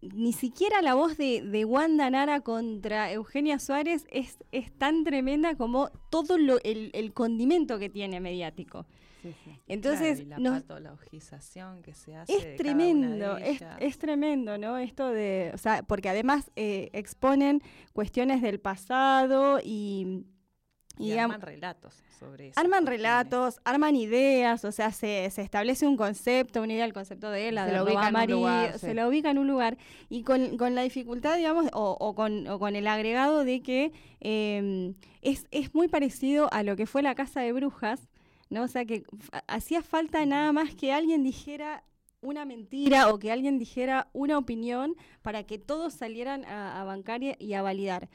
ni 0.00 0.32
siquiera 0.32 0.80
la 0.82 0.94
voz 0.94 1.16
de, 1.16 1.42
de 1.42 1.64
Wanda 1.64 2.08
Nara 2.10 2.40
contra 2.40 3.10
Eugenia 3.12 3.58
Suárez 3.58 4.06
es, 4.10 4.38
es 4.52 4.72
tan 4.72 5.04
tremenda 5.04 5.56
como 5.56 5.90
todo 6.10 6.38
lo, 6.38 6.58
el, 6.62 6.90
el 6.94 7.12
condimento 7.12 7.78
que 7.78 7.88
tiene 7.88 8.20
mediático. 8.20 8.86
Sí, 9.22 9.34
sí. 9.44 9.50
Entonces, 9.66 10.20
Claro, 10.20 10.22
y 10.22 10.28
la 10.44 10.50
nos- 10.50 10.62
patologización 10.62 11.82
que 11.82 11.92
se 11.94 12.14
hace 12.14 12.32
de 12.32 12.38
es 12.38 12.44
cada 12.44 12.56
tremendo, 12.56 13.16
una 13.32 13.34
de 13.44 13.50
es, 13.50 13.62
es 13.80 13.98
tremendo, 13.98 14.58
¿no? 14.58 14.78
Esto 14.78 15.08
de, 15.10 15.50
o 15.54 15.58
sea, 15.58 15.82
porque 15.82 16.08
además 16.08 16.50
eh, 16.54 16.88
exponen 16.92 17.60
cuestiones 17.92 18.40
del 18.42 18.60
pasado 18.60 19.58
y, 19.62 20.24
y 20.98 21.04
y 21.06 21.10
digamos, 21.12 21.34
arman 21.36 21.46
relatos 21.46 22.02
sobre 22.18 22.48
eso. 22.48 22.60
Arman 22.60 22.86
relatos, 22.86 23.60
arman 23.64 23.94
ideas, 23.96 24.64
o 24.64 24.72
sea, 24.72 24.90
se, 24.92 25.30
se 25.30 25.42
establece 25.42 25.86
un 25.86 25.96
concepto, 25.96 26.62
una 26.62 26.72
idea, 26.72 26.84
el 26.84 26.92
concepto 26.92 27.30
de 27.30 27.52
la 27.52 27.64
Se 27.66 27.70
de 27.70 27.76
lo 27.76 27.84
ubica 27.84 28.08
en 28.08 28.16
un 28.16 28.30
lugar, 28.30 28.78
se 28.78 28.88
sí. 28.88 28.94
lo 28.94 29.08
ubica 29.08 29.30
en 29.30 29.38
un 29.38 29.46
lugar. 29.48 29.78
Y 30.08 30.22
con, 30.22 30.56
con 30.58 30.74
la 30.74 30.82
dificultad, 30.82 31.36
digamos, 31.36 31.66
o, 31.72 31.96
o 32.00 32.14
con, 32.14 32.46
o 32.48 32.58
con 32.58 32.74
el 32.76 32.86
agregado 32.86 33.44
de 33.44 33.62
que 33.62 33.92
eh, 34.20 34.94
es, 35.22 35.46
es 35.50 35.74
muy 35.74 35.88
parecido 35.88 36.48
a 36.52 36.62
lo 36.62 36.76
que 36.76 36.86
fue 36.86 37.02
la 37.02 37.14
Casa 37.14 37.40
de 37.40 37.52
Brujas, 37.52 38.08
¿no? 38.50 38.62
O 38.62 38.68
sea, 38.68 38.84
que 38.84 39.04
hacía 39.46 39.82
falta 39.82 40.24
nada 40.26 40.52
más 40.52 40.74
que 40.74 40.92
alguien 40.92 41.22
dijera 41.22 41.84
una 42.20 42.44
mentira 42.44 43.12
o 43.12 43.18
que 43.20 43.30
alguien 43.30 43.58
dijera 43.58 44.08
una 44.12 44.38
opinión 44.38 44.96
para 45.22 45.44
que 45.44 45.58
todos 45.58 45.94
salieran 45.94 46.44
a, 46.46 46.80
a 46.80 46.84
bancar 46.84 47.22
y- 47.22 47.36
y 47.38 47.52
a 47.54 47.62
validar. 47.62 48.08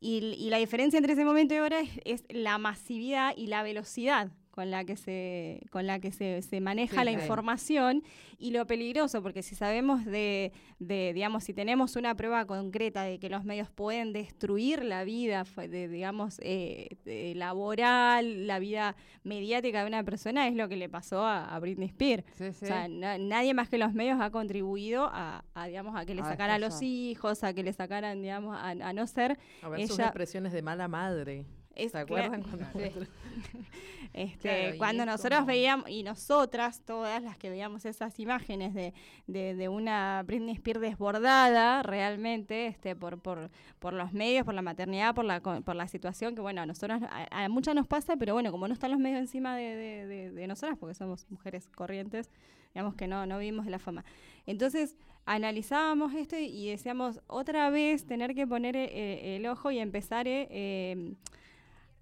Y, 0.00 0.18
y 0.18 0.50
la 0.50 0.58
diferencia 0.58 0.98
entre 0.98 1.14
ese 1.14 1.24
momento 1.24 1.54
y 1.54 1.58
ahora 1.58 1.80
es, 1.80 1.90
es 2.04 2.24
la 2.28 2.58
masividad 2.58 3.34
y 3.36 3.48
la 3.48 3.62
velocidad 3.62 4.30
con 4.58 4.72
la 4.72 4.84
que 4.84 4.96
se, 4.96 5.60
con 5.70 5.86
la 5.86 6.00
que 6.00 6.10
se, 6.10 6.42
se 6.42 6.60
maneja 6.60 6.98
Sí, 6.98 7.04
la 7.04 7.12
información 7.12 8.02
y 8.38 8.50
lo 8.50 8.66
peligroso, 8.66 9.22
porque 9.22 9.44
si 9.44 9.54
sabemos 9.54 10.04
de, 10.04 10.50
de, 10.80 11.12
digamos, 11.14 11.44
si 11.44 11.54
tenemos 11.54 11.94
una 11.94 12.16
prueba 12.16 12.44
concreta 12.44 13.04
de 13.04 13.20
que 13.20 13.30
los 13.30 13.44
medios 13.44 13.70
pueden 13.70 14.12
destruir 14.12 14.82
la 14.84 15.04
vida, 15.04 15.44
de, 15.56 15.86
digamos, 15.86 16.40
eh, 16.42 16.88
de 17.04 17.36
laboral, 17.36 18.48
la 18.48 18.58
vida 18.58 18.96
mediática 19.22 19.82
de 19.82 19.86
una 19.86 20.02
persona, 20.02 20.48
es 20.48 20.56
lo 20.56 20.68
que 20.68 20.74
le 20.76 20.88
pasó 20.88 21.22
a, 21.24 21.44
a 21.54 21.60
Britney 21.60 21.86
Spears. 21.90 22.24
Sí, 22.36 22.52
sí. 22.52 22.64
O 22.64 22.66
sea, 22.66 22.88
na- 22.88 23.16
nadie 23.16 23.54
más 23.54 23.68
que 23.68 23.78
los 23.78 23.92
medios 23.94 24.20
ha 24.20 24.30
contribuido 24.30 25.08
a, 25.12 25.44
a, 25.54 25.66
digamos, 25.68 25.94
a 25.94 26.04
que 26.04 26.16
le 26.16 26.22
sacaran 26.22 26.56
a 26.56 26.58
los 26.58 26.82
hijos, 26.82 27.44
a 27.44 27.52
que 27.54 27.62
le 27.62 27.72
sacaran, 27.72 28.20
digamos, 28.22 28.56
a, 28.56 28.70
a 28.70 28.92
no 28.92 29.06
ser 29.06 29.38
A 29.62 29.68
ver 29.68 29.86
sus 29.86 29.98
Ella- 30.00 30.06
expresiones 30.08 30.52
de 30.52 30.62
mala 30.62 30.88
madre. 30.88 31.44
Es 31.78 31.92
¿Se 31.92 31.98
acuerdan 31.98 32.42
cuando 32.42 32.66
Sí. 32.72 32.90
Este, 34.14 34.48
Claro, 34.48 34.78
cuando 34.78 35.06
nosotros 35.06 35.40
como- 35.40 35.46
veíamos, 35.48 35.88
y 35.90 36.02
nosotras, 36.02 36.80
todas 36.84 37.22
las 37.22 37.36
que 37.36 37.50
veíamos 37.50 37.84
esas 37.84 38.18
imágenes 38.18 38.72
de, 38.74 38.94
de, 39.26 39.54
de 39.54 39.68
una 39.68 40.22
Britney 40.26 40.54
Spears 40.54 40.80
desbordada, 40.80 41.82
realmente, 41.82 42.66
este, 42.66 42.96
por, 42.96 43.20
por, 43.20 43.50
por 43.78 43.92
los 43.92 44.12
medios, 44.14 44.44
por 44.46 44.54
la 44.54 44.62
maternidad, 44.62 45.14
por 45.14 45.24
la, 45.26 45.40
por 45.40 45.76
la 45.76 45.86
situación, 45.88 46.34
que 46.34 46.40
bueno, 46.40 46.62
a 46.62 46.66
nosotros, 46.66 47.02
a, 47.02 47.44
a 47.44 47.48
muchas 47.50 47.74
nos 47.74 47.86
pasa, 47.86 48.16
pero 48.16 48.32
bueno, 48.32 48.50
como 48.50 48.66
no 48.66 48.72
están 48.74 48.90
los 48.90 48.98
medios 49.00 49.20
encima 49.20 49.54
de, 49.56 49.76
de, 49.76 50.30
de- 50.32 50.46
nosotras, 50.48 50.78
porque 50.78 50.94
somos 50.94 51.26
mujeres 51.30 51.68
corrientes, 51.68 52.30
digamos 52.74 52.94
que 52.94 53.06
no, 53.06 53.26
no 53.26 53.38
vivimos 53.38 53.66
de 53.66 53.70
la 53.72 53.78
fama. 53.78 54.04
Entonces, 54.46 54.96
analizábamos 55.26 56.14
esto 56.14 56.36
y, 56.38 56.44
y 56.46 56.70
decíamos, 56.70 57.20
otra 57.26 57.68
vez 57.68 58.06
tener 58.06 58.34
que 58.34 58.46
poner 58.46 58.74
eh, 58.76 59.36
el 59.36 59.46
ojo 59.46 59.70
y 59.70 59.78
empezar 59.78 60.26
eh, 60.26 60.48
eh, 60.50 61.12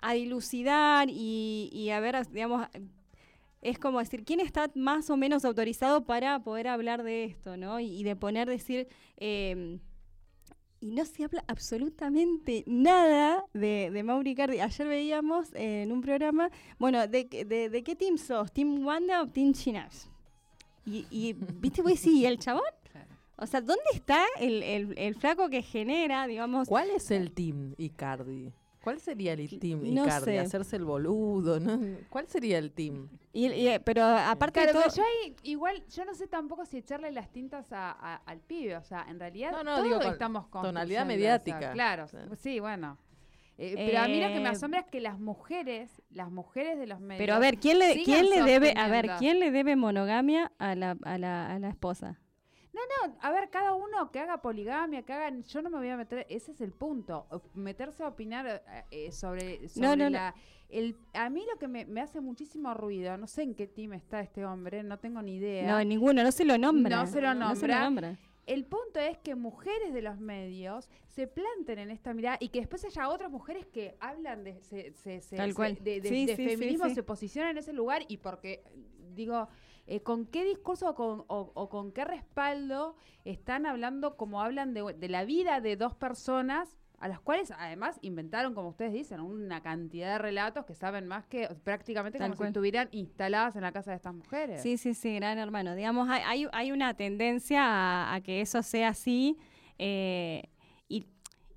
a 0.00 0.12
dilucidar 0.14 1.08
y, 1.10 1.70
y 1.72 1.90
a 1.90 2.00
ver, 2.00 2.26
digamos, 2.30 2.66
es 3.62 3.78
como 3.78 3.98
decir, 3.98 4.24
¿quién 4.24 4.40
está 4.40 4.70
más 4.74 5.10
o 5.10 5.16
menos 5.16 5.44
autorizado 5.44 6.04
para 6.04 6.38
poder 6.42 6.68
hablar 6.68 7.02
de 7.02 7.24
esto, 7.24 7.56
¿no? 7.56 7.80
Y, 7.80 7.86
y 7.86 8.04
de 8.04 8.14
poner, 8.16 8.48
decir, 8.48 8.88
eh, 9.16 9.78
y 10.78 10.90
no 10.90 11.04
se 11.06 11.24
habla 11.24 11.42
absolutamente 11.48 12.62
nada 12.66 13.44
de, 13.54 13.90
de 13.90 14.02
Mauri 14.02 14.34
Cardi. 14.34 14.60
Ayer 14.60 14.86
veíamos 14.86 15.52
eh, 15.54 15.82
en 15.82 15.90
un 15.90 16.00
programa, 16.02 16.50
bueno, 16.78 17.06
de, 17.08 17.28
qué- 17.28 17.44
de, 17.44 17.70
de 17.70 17.82
qué 17.82 17.96
team 17.96 18.18
sos? 18.18 18.52
¿Team 18.52 18.84
Wanda 18.86 19.22
o 19.22 19.26
Team 19.26 19.52
Chinas? 19.54 20.08
Y, 20.84 21.06
y 21.10 21.32
viste, 21.32 21.82
pues 21.82 21.98
sí, 21.98 22.20
¿y 22.20 22.26
el 22.26 22.38
chabón? 22.38 22.62
Claro. 22.92 23.08
O 23.38 23.46
sea, 23.46 23.60
¿dónde 23.62 23.82
está 23.94 24.24
el, 24.38 24.62
el- 24.62 24.94
el 24.98 25.14
flaco 25.16 25.48
que 25.48 25.62
genera, 25.62 26.26
digamos, 26.26 26.68
¿Cuál 26.68 26.90
es 26.90 27.10
el 27.10 27.32
team 27.32 27.74
Icardi? 27.78 28.52
¿Cuál 28.86 29.00
sería 29.00 29.32
el 29.32 29.58
team 29.58 29.80
No 29.82 30.04
Icardi? 30.04 30.24
sé. 30.26 30.38
Hacerse 30.38 30.76
el 30.76 30.84
boludo, 30.84 31.58
¿no? 31.58 31.80
¿Cuál 32.08 32.28
sería 32.28 32.56
el 32.58 32.70
team? 32.70 33.08
y- 33.32 33.46
y- 33.48 33.78
pero 33.80 34.04
aparte 34.04 34.60
Claro, 34.60 34.68
de 34.68 34.72
pero 34.78 34.84
todo, 34.84 34.94
yo 34.96 35.02
ahí, 35.02 35.34
igual, 35.42 35.82
yo 35.88 36.04
no 36.04 36.14
sé 36.14 36.28
tampoco 36.28 36.64
si 36.64 36.76
echarle 36.78 37.10
las 37.10 37.32
tintas 37.32 37.72
a- 37.72 37.90
a- 37.90 38.14
al 38.24 38.38
pibe, 38.38 38.76
o 38.76 38.82
sea, 38.84 39.04
en 39.08 39.18
realidad 39.18 39.50
No, 39.50 39.64
no, 39.64 39.72
todos 39.72 39.82
digo, 39.88 39.98
con 40.00 40.12
estamos 40.12 40.48
tonalidad 40.52 41.00
construyendo 41.00 41.06
mediática. 41.06 41.72
Claro, 41.72 42.06
Sí. 42.06 42.16
sí, 42.36 42.60
bueno. 42.60 42.96
Eh, 43.58 43.72
pero 43.74 43.98
a 44.00 44.06
mí 44.06 44.20
lo 44.20 44.28
que 44.28 44.38
me 44.38 44.50
Eh, 44.50 44.52
asombra 44.52 44.80
es 44.80 44.86
que 44.86 45.00
las 45.00 45.18
mujeres, 45.18 46.00
las 46.10 46.30
mujeres 46.30 46.78
de 46.78 46.86
los 46.86 47.00
medios... 47.00 47.18
Pero 47.18 47.34
a 47.34 47.38
ver, 47.40 47.58
¿quién 47.58 47.80
le, 47.80 48.04
quién 48.04 48.30
le 48.30 48.42
debe, 48.42 48.72
a 48.76 48.86
ver, 48.86 49.10
quién 49.18 49.40
le 49.40 49.50
debe 49.50 49.74
monogamia 49.74 50.52
a 50.58 50.76
la, 50.76 50.96
a 51.02 51.18
la, 51.18 51.50
a 51.52 51.58
la 51.58 51.68
esposa? 51.70 52.20
No, 53.06 53.16
a 53.20 53.30
ver, 53.32 53.48
cada 53.50 53.74
uno 53.74 54.10
que 54.10 54.18
haga 54.20 54.42
poligamia, 54.42 55.02
que 55.02 55.12
hagan, 55.12 55.42
yo 55.42 55.62
no 55.62 55.70
me 55.70 55.78
voy 55.78 55.88
a 55.88 55.96
meter, 55.96 56.26
ese 56.28 56.52
es 56.52 56.60
el 56.60 56.72
punto, 56.72 57.26
meterse 57.54 58.02
a 58.04 58.08
opinar 58.08 58.46
eh, 58.46 58.84
eh, 58.90 59.12
sobre, 59.12 59.68
sobre 59.68 59.86
No, 59.86 59.96
no, 59.96 60.04
no. 60.04 60.10
la... 60.10 60.34
El, 60.68 60.96
a 61.14 61.30
mí 61.30 61.44
lo 61.50 61.58
que 61.60 61.68
me, 61.68 61.84
me 61.86 62.00
hace 62.00 62.20
muchísimo 62.20 62.74
ruido, 62.74 63.16
no 63.16 63.28
sé 63.28 63.42
en 63.42 63.54
qué 63.54 63.68
team 63.68 63.92
está 63.92 64.20
este 64.20 64.44
hombre, 64.44 64.82
no 64.82 64.98
tengo 64.98 65.22
ni 65.22 65.36
idea. 65.36 65.66
No, 65.70 65.84
ninguno, 65.84 66.24
no 66.24 66.32
se 66.32 66.44
lo 66.44 66.58
nombra. 66.58 66.96
No 66.96 67.06
se 67.06 67.20
lo 67.20 67.34
No 67.34 67.54
se 67.54 67.68
lo 67.68 67.74
nombra. 67.78 68.08
nombra. 68.10 68.18
El 68.46 68.64
punto 68.64 68.98
es 69.00 69.16
que 69.18 69.34
mujeres 69.36 69.92
de 69.94 70.02
los 70.02 70.18
medios 70.18 70.88
se 71.08 71.26
planten 71.28 71.78
en 71.78 71.90
esta 71.90 72.12
mirada 72.14 72.36
y 72.40 72.48
que 72.48 72.58
después 72.60 72.84
haya 72.84 73.08
otras 73.08 73.30
mujeres 73.30 73.64
que 73.66 73.96
hablan 74.00 74.42
de, 74.44 74.60
se, 74.62 74.92
se- 74.92 75.20
se- 75.20 75.36
Tal 75.36 75.50
se- 75.50 75.54
cual. 75.54 75.78
de, 75.80 76.00
de- 76.00 76.08
Sí, 76.08 76.26
de 76.26 76.36
sí, 76.36 76.42
sí, 76.44 76.56
feminismo, 76.56 76.88
sí. 76.88 76.94
se 76.96 77.02
posicionan 77.04 77.52
en 77.52 77.58
ese 77.58 77.72
lugar 77.72 78.02
y 78.08 78.16
porque, 78.18 78.62
digo, 79.14 79.48
eh, 79.86 80.00
¿con 80.02 80.26
qué 80.26 80.44
discurso 80.44 80.90
o 80.90 80.94
con, 80.94 81.24
o- 81.28 81.52
o 81.54 81.68
con 81.68 81.92
qué 81.92 82.04
respaldo 82.04 82.96
están 83.24 83.66
hablando 83.66 84.16
como 84.16 84.40
hablan 84.42 84.74
de, 84.74 84.94
de 84.94 85.08
la 85.08 85.24
vida 85.24 85.60
de 85.60 85.76
dos 85.76 85.94
personas? 85.94 86.76
A 86.98 87.08
las 87.08 87.20
cuales 87.20 87.50
además 87.50 87.98
inventaron, 88.00 88.54
como 88.54 88.70
ustedes 88.70 88.90
dicen, 88.94 89.20
una 89.20 89.62
cantidad 89.62 90.12
de 90.12 90.18
relatos 90.18 90.64
que 90.64 90.74
saben 90.74 91.06
más 91.06 91.26
que 91.26 91.46
prácticamente 91.62 92.18
Tal 92.18 92.28
como 92.28 92.36
cual. 92.38 92.46
si 92.46 92.50
estuvieran 92.52 92.88
instaladas 92.90 93.54
en 93.54 93.60
la 93.62 93.72
casa 93.72 93.90
de 93.90 93.96
estas 93.98 94.14
mujeres. 94.14 94.62
Sí, 94.62 94.78
sí, 94.78 94.94
sí, 94.94 95.14
gran 95.16 95.36
hermano. 95.36 95.74
Digamos, 95.74 96.08
hay, 96.08 96.46
hay, 96.50 96.72
una 96.72 96.94
tendencia 96.94 97.62
a, 97.66 98.14
a 98.14 98.20
que 98.22 98.40
eso 98.40 98.62
sea 98.62 98.88
así. 98.88 99.36
eh, 99.78 100.44
y, 100.88 101.06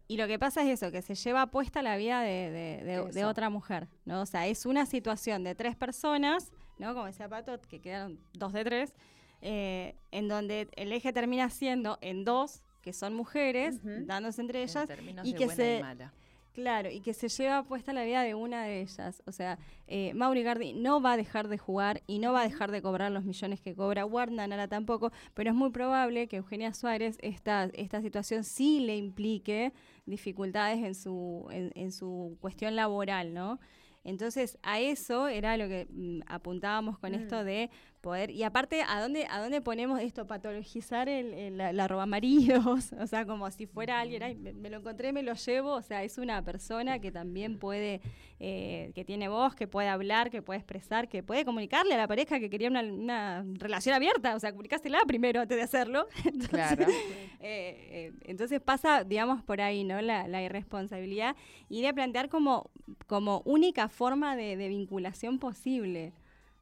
y 0.10 0.18
lo 0.18 0.28
que 0.28 0.38
pasa 0.38 0.62
es 0.64 0.68
eso, 0.82 0.92
que 0.92 1.02
se 1.02 1.16
lleva 1.16 1.48
puesta 1.48 1.82
la 1.84 1.96
vida 1.96 2.20
de, 2.22 2.52
de- 2.84 3.10
de- 3.14 3.24
otra 3.26 3.50
mujer, 3.50 3.88
¿no? 4.04 4.22
O 4.22 4.26
sea, 4.26 4.46
es 4.48 4.66
una 4.66 4.86
situación 4.86 5.46
de 5.46 5.56
tres 5.56 5.78
personas, 5.78 6.52
¿no? 6.80 6.94
Como 6.96 7.06
decía 7.06 7.30
Pato, 7.30 7.60
que 7.70 7.80
quedaron 7.80 8.20
dos 8.34 8.52
de 8.54 8.64
tres, 8.64 8.94
eh, 9.42 9.96
en 10.12 10.28
donde 10.28 10.68
el 10.76 10.92
eje 10.92 11.14
termina 11.14 11.50
siendo 11.50 11.98
en 12.02 12.26
dos, 12.26 12.62
que 12.82 12.94
son 12.94 13.14
mujeres, 13.14 13.80
dándose 14.08 14.42
entre 14.42 14.64
En 14.64 14.70
ellas, 14.70 14.88
términos 14.88 15.28
y 15.28 15.34
de 15.34 15.38
que 15.38 15.46
buena 15.46 15.56
se- 15.64 15.78
y 15.78 15.82
mala. 15.82 16.14
Claro, 16.54 16.90
y 16.90 17.00
que 17.00 17.14
se 17.14 17.30
lleva 17.30 17.64
puesta 17.64 17.94
la 17.94 18.04
vida 18.04 18.22
de 18.24 18.36
una 18.36 18.64
de 18.64 18.82
ellas. 18.82 19.22
O 19.26 19.32
sea, 19.32 19.58
eh, 19.88 20.14
Mauri 20.14 20.44
Gardi 20.44 20.74
no 20.74 21.00
va 21.02 21.14
a 21.14 21.18
dejar 21.18 21.48
de 21.48 21.58
jugar 21.58 22.02
y 22.06 22.20
no 22.20 22.34
va 22.34 22.42
a 22.42 22.44
dejar 22.44 22.70
de 22.72 22.82
cobrar 22.82 23.12
los 23.12 23.24
millones 23.24 23.62
que 23.62 23.76
cobra. 23.76 24.06
Wanda 24.06 24.46
Nara 24.46 24.68
tampoco, 24.68 25.12
pero 25.36 25.52
es 25.52 25.56
muy 25.56 25.70
probable 25.70 26.28
que 26.28 26.38
Eugenia 26.38 26.74
Suárez 26.74 27.18
esta, 27.22 27.66
esta 27.76 28.02
situación 28.02 28.44
sí 28.44 28.82
le 28.82 28.98
implique 28.98 29.72
dificultades 30.06 30.84
en 30.84 30.96
su, 30.96 31.48
en, 31.52 31.72
en 31.76 31.92
su 31.94 32.36
cuestión 32.42 32.76
laboral, 32.76 33.34
¿no? 33.34 33.60
Entonces, 34.04 34.58
a 34.64 34.80
eso 34.80 35.28
era 35.28 35.58
lo 35.58 35.68
que 35.68 35.88
mm, 35.92 36.22
apuntábamos 36.28 36.98
con 37.00 37.14
esto 37.14 37.44
de 37.44 37.70
poder. 38.02 38.32
Y 38.32 38.44
aparte, 38.44 38.82
¿a 38.88 39.02
dónde, 39.02 39.28
a 39.30 39.42
dónde 39.42 39.62
ponemos 39.62 40.00
esto? 40.02 40.26
Patologizar 40.26 41.10
el, 41.10 41.34
el- 41.34 41.58
la, 41.58 41.74
la 41.74 41.88
roba 41.88 42.06
maridos. 42.06 42.92
O 43.00 43.08
sea, 43.08 43.26
como 43.26 43.50
si 43.52 43.66
fuera 43.68 44.00
alguien, 44.00 44.24
"Ay, 44.24 44.36
me, 44.36 44.54
me 44.54 44.70
lo 44.70 44.78
encontré, 44.78 45.12
me 45.12 45.22
lo 45.22 45.34
llevo. 45.34 45.74
O 45.74 45.82
sea, 45.82 46.04
es 46.04 46.18
una 46.18 46.42
persona 46.44 47.00
que 47.00 47.12
también 47.12 47.60
puede, 47.60 48.00
eh, 48.40 48.92
que 48.96 49.04
tiene 49.04 49.28
voz, 49.28 49.54
que 49.56 49.68
puede 49.68 49.90
hablar, 49.90 50.30
que 50.30 50.42
puede 50.42 50.60
expresar, 50.60 51.10
que 51.10 51.22
puede 51.24 51.44
comunicarle 51.44 51.94
a 51.94 51.98
la 51.98 52.08
pareja 52.08 52.40
que 52.40 52.50
quería 52.50 52.70
una, 52.70 52.82
una 52.84 53.46
relación 53.56 53.94
abierta. 53.96 54.34
O 54.36 54.40
sea, 54.40 54.52
comunicásela 54.52 55.00
primero 55.06 55.42
antes 55.42 55.58
de 55.58 55.64
hacerlo. 55.64 56.08
Entonces, 56.26 56.50
Claro. 56.50 56.86
eh, 57.42 57.88
eh, 57.92 58.14
entonces 58.22 58.62
pasa, 58.62 59.04
digamos, 59.04 59.44
por 59.44 59.60
ahí, 59.62 59.84
¿no? 59.84 60.02
La, 60.02 60.28
la 60.28 60.42
irresponsabilidad 60.42 61.36
y 61.68 61.82
de 61.82 61.94
plantear 61.94 62.30
como, 62.30 62.70
como 63.08 63.42
única 63.46 63.90
forma 63.90 64.36
de, 64.36 64.56
vinculación 64.56 65.40
posible, 65.40 66.14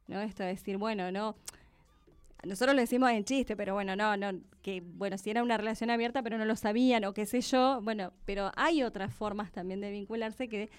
¿no? 0.06 0.20
Esto 0.20 0.42
de 0.42 0.50
decir, 0.50 0.76
bueno, 0.76 1.10
no, 1.12 1.36
nosotros 2.44 2.74
lo 2.76 2.80
decimos 2.80 3.10
en 3.10 3.24
chiste, 3.24 3.56
pero 3.56 3.74
bueno, 3.74 3.96
no, 3.96 4.16
no, 4.16 4.30
que 4.62 4.80
bueno, 4.80 5.18
si 5.18 5.28
era 5.30 5.42
una 5.42 5.56
relación 5.56 5.90
abierta, 5.90 6.22
pero 6.22 6.38
no 6.38 6.44
lo 6.44 6.54
sabían 6.54 7.04
o 7.04 7.12
qué 7.12 7.26
sé 7.26 7.40
yo, 7.40 7.80
bueno, 7.82 8.12
pero 8.24 8.52
hay 8.54 8.84
otras 8.84 9.12
formas 9.12 9.50
también 9.50 9.80
de 9.80 9.90
vincularse 9.90 10.48
que, 10.48 10.70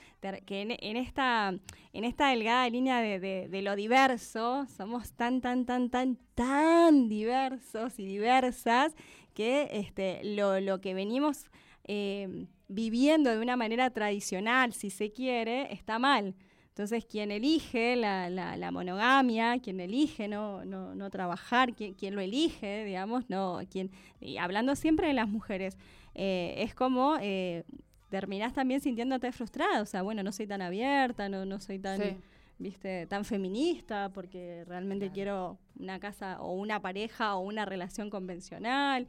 que 0.46 0.62
en, 0.62 0.98
esta, 0.98 1.54
en 1.94 2.04
esta 2.06 2.30
delgada 2.30 2.70
línea 2.70 3.02
de, 3.02 3.20
de- 3.20 3.48
de 3.50 3.62
lo 3.62 3.76
diverso, 3.76 4.66
somos 4.78 5.12
tan, 5.12 5.42
tan, 5.42 5.66
tan, 5.66 5.90
tan, 5.90 6.18
tan 6.34 7.10
diversos 7.10 8.00
y 8.00 8.06
diversas 8.06 8.96
que 9.34 9.68
este, 9.74 10.22
lo, 10.24 10.60
lo 10.62 10.80
que 10.82 10.94
venimos 10.94 11.46
eh, 11.86 12.46
viviendo 12.70 13.30
de 13.32 13.40
una 13.40 13.58
manera 13.58 13.90
tradicional, 13.90 14.72
si 14.74 14.90
se 14.90 15.12
quiere, 15.12 15.74
está 15.74 16.00
mal. 16.00 16.36
Entonces, 16.70 17.04
quien 17.06 17.30
elige 17.32 17.98
la, 17.98 18.30
la- 18.30 18.56
la 18.56 18.72
monogamia, 18.72 19.60
quien 19.60 19.82
elige 19.82 20.30
no, 20.30 20.64
no, 20.64 20.96
no 20.96 21.10
trabajar, 21.10 21.74
quien, 21.74 21.94
quien 21.94 22.16
lo 22.16 22.22
elige, 22.22 22.86
digamos, 22.86 23.30
no, 23.30 23.60
quien, 23.70 23.92
y 24.22 24.38
hablando 24.38 24.76
siempre 24.78 25.08
de 25.08 25.14
las 25.14 25.28
mujeres, 25.28 25.78
eh, 26.16 26.56
es 26.60 26.74
como 26.74 27.18
eh, 27.20 27.64
terminás 28.10 28.54
también 28.54 28.80
sintiéndote 28.80 29.32
frustrada, 29.34 29.82
o 29.82 29.86
sea, 29.86 30.04
bueno, 30.04 30.24
no 30.24 30.32
soy 30.32 30.48
tan 30.48 30.62
abierta, 30.62 31.28
no, 31.28 31.44
no 31.44 31.60
soy 31.60 31.80
tan, 31.80 31.98
Sí. 32.00 32.16
viste, 32.60 33.08
tan 33.08 33.26
feminista, 33.26 34.10
porque 34.14 34.64
realmente 34.66 35.06
Claro. 35.08 35.14
quiero 35.14 35.60
una 35.80 36.00
casa 36.00 36.40
o 36.42 36.54
una 36.54 36.80
pareja 36.82 37.36
o 37.36 37.42
una 37.42 37.66
relación 37.66 38.10
convencional. 38.10 39.06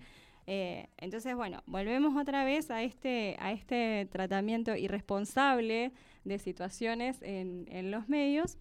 Eh, 0.53 0.89
entonces, 0.97 1.37
bueno, 1.37 1.63
volvemos 1.67 2.21
otra 2.21 2.45
vez 2.45 2.73
a 2.73 2.83
este, 2.83 3.37
a 3.39 3.53
este 3.53 4.09
tratamiento 4.11 4.75
irresponsable 4.75 5.93
de 6.25 6.39
situaciones 6.41 7.23
en, 7.23 7.67
en 7.71 7.93
los 7.93 8.09
medios. 8.09 8.59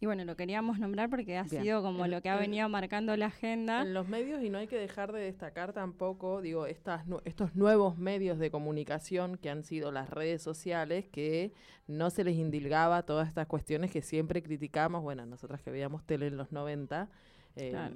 Y 0.00 0.06
bueno, 0.06 0.24
lo 0.24 0.34
queríamos 0.34 0.78
nombrar 0.78 1.10
porque 1.10 1.36
ha 1.36 1.42
Bien. 1.42 1.62
sido 1.62 1.82
como 1.82 2.06
lo 2.06 2.22
que 2.22 2.30
ha 2.30 2.36
venido 2.36 2.70
marcando 2.70 3.14
la 3.18 3.26
agenda. 3.26 3.82
En 3.82 3.92
los 3.92 4.08
medios, 4.08 4.42
y 4.42 4.48
no 4.48 4.56
hay 4.56 4.66
que 4.66 4.78
dejar 4.78 5.12
de 5.12 5.20
destacar 5.20 5.74
tampoco, 5.74 6.40
digo, 6.40 6.64
estas, 6.64 7.04
estos 7.26 7.54
nuevos 7.54 7.98
medios 7.98 8.38
de 8.38 8.50
comunicación 8.50 9.36
que 9.36 9.50
han 9.50 9.62
sido 9.62 9.92
las 9.92 10.08
redes 10.08 10.40
sociales, 10.40 11.06
que 11.10 11.52
no 11.86 12.08
se 12.08 12.24
les 12.24 12.36
indilgaba 12.36 13.02
todas 13.02 13.28
estas 13.28 13.46
cuestiones 13.46 13.90
que 13.90 14.00
siempre 14.00 14.42
criticamos, 14.42 15.02
bueno, 15.02 15.26
nosotras 15.26 15.60
que 15.60 15.70
veíamos 15.70 16.02
tele 16.04 16.28
en 16.28 16.38
los 16.38 16.50
90, 16.50 17.10
eh, 17.56 17.70
Claro. 17.70 17.94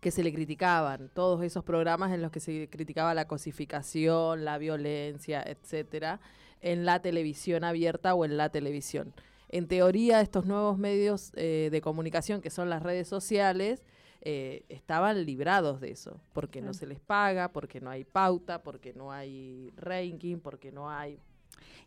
Que 0.00 0.10
se 0.10 0.22
le 0.22 0.32
criticaban, 0.32 1.10
todos 1.14 1.42
esos 1.42 1.62
programas 1.62 2.12
en 2.12 2.22
los 2.22 2.30
que 2.30 2.40
se 2.40 2.68
criticaba 2.70 3.14
la 3.14 3.26
cosificación, 3.26 4.44
la 4.44 4.58
violencia, 4.58 5.42
etcétera, 5.42 6.20
en 6.62 6.84
la 6.84 7.00
televisión 7.00 7.64
abierta 7.64 8.14
o 8.14 8.24
en 8.24 8.36
la 8.36 8.48
televisión. 8.48 9.12
En 9.48 9.66
teoría, 9.66 10.20
estos 10.20 10.46
nuevos 10.46 10.78
medios 10.78 11.32
eh, 11.34 11.68
de 11.70 11.80
comunicación, 11.80 12.40
que 12.40 12.50
son 12.50 12.70
las 12.70 12.82
redes 12.82 13.08
sociales, 13.08 13.82
eh, 14.22 14.64
estaban 14.68 15.24
librados 15.24 15.80
de 15.80 15.90
eso, 15.90 16.20
porque 16.32 16.60
no 16.60 16.74
se 16.74 16.86
les 16.86 17.00
paga, 17.00 17.52
porque 17.52 17.80
no 17.80 17.90
hay 17.90 18.04
pauta, 18.04 18.62
porque 18.62 18.92
no 18.92 19.12
hay 19.12 19.72
ranking, 19.76 20.38
porque 20.38 20.70
no 20.70 20.90
hay 20.90 21.18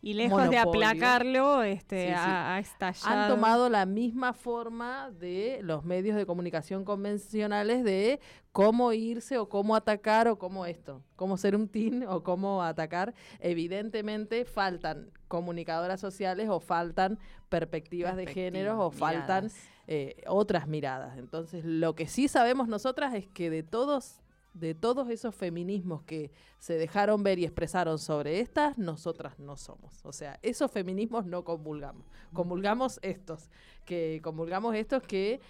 Y 0.01 0.13
lejos 0.15 0.49
de 0.49 0.57
aplacarlo, 0.57 1.63
este, 1.63 2.01
Sí, 2.01 2.07
sí. 2.07 2.13
ha, 2.15 2.55
ha 2.55 2.59
estallado. 2.59 3.07
han 3.21 3.29
tomado 3.29 3.69
la 3.69 3.85
misma 3.85 4.33
forma 4.33 5.11
de 5.11 5.59
los 5.63 5.85
medios 5.85 6.15
de 6.17 6.25
comunicación 6.25 6.83
convencionales 6.83 7.83
de 7.83 8.19
cómo 8.51 8.91
irse 8.93 9.37
o 9.37 9.47
cómo 9.49 9.75
atacar 9.75 10.27
o 10.27 10.37
cómo 10.37 10.65
esto, 10.65 11.01
cómo 11.15 11.37
ser 11.37 11.55
un 11.55 11.67
teen 11.69 12.05
o 12.07 12.21
cómo 12.23 12.63
atacar. 12.63 13.13
Evidentemente 13.39 14.45
faltan 14.45 15.09
comunicadoras 15.27 15.99
sociales 16.01 16.49
o 16.49 16.59
faltan 16.59 17.17
perspectivas 17.49 18.15
de 18.17 18.25
género 18.27 18.79
o 18.79 18.91
faltan 18.91 19.45
Miradas. 19.45 19.69
eh, 19.87 20.15
otras 20.27 20.67
miradas. 20.67 21.17
Entonces, 21.17 21.63
lo 21.63 21.95
que 21.95 22.07
sí 22.07 22.27
sabemos 22.27 22.67
nosotras 22.67 23.13
es 23.13 23.27
que 23.27 23.49
de 23.49 23.63
todos 23.63 24.21
de 24.53 24.75
todos 24.75 25.09
esos 25.09 25.33
feminismos 25.33 26.03
que 26.03 26.31
se 26.59 26.77
dejaron 26.77 27.23
ver 27.23 27.39
y 27.39 27.45
expresaron 27.45 27.97
sobre 27.97 28.39
estas, 28.39 28.77
nosotras 28.77 29.39
no 29.39 29.57
somos. 29.57 29.99
O 30.03 30.13
sea, 30.13 30.39
esos 30.41 30.71
feminismos 30.71 31.25
no 31.25 31.43
comulgamos. 31.43 32.05
Comulgamos 32.33 32.99
estos, 33.01 33.49
que 33.85 34.21
comulgamos 34.23 34.75
estos 34.75 35.03
que 35.03 35.41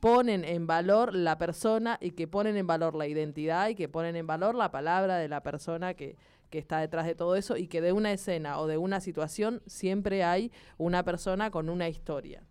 ponen 0.00 0.44
en 0.44 0.66
valor 0.66 1.14
la 1.14 1.38
persona 1.38 1.98
y 2.00 2.12
que 2.12 2.28
ponen 2.28 2.56
en 2.56 2.66
valor 2.66 2.94
la 2.94 3.06
identidad 3.06 3.68
y 3.68 3.74
que 3.74 3.88
ponen 3.88 4.16
en 4.16 4.26
valor 4.26 4.54
la 4.54 4.70
palabra 4.70 5.16
de 5.16 5.28
la 5.28 5.42
persona 5.42 5.94
que, 5.94 6.16
que 6.50 6.58
está 6.58 6.78
detrás 6.78 7.06
de 7.06 7.14
todo 7.14 7.36
eso 7.36 7.56
y 7.56 7.66
que 7.66 7.80
de 7.80 7.92
una 7.92 8.12
escena 8.12 8.60
o 8.60 8.66
de 8.66 8.76
una 8.76 9.00
situación 9.00 9.62
siempre 9.66 10.22
hay 10.22 10.52
una 10.78 11.02
persona 11.02 11.50
con 11.50 11.68
una 11.68 11.88
historia. 11.88 12.42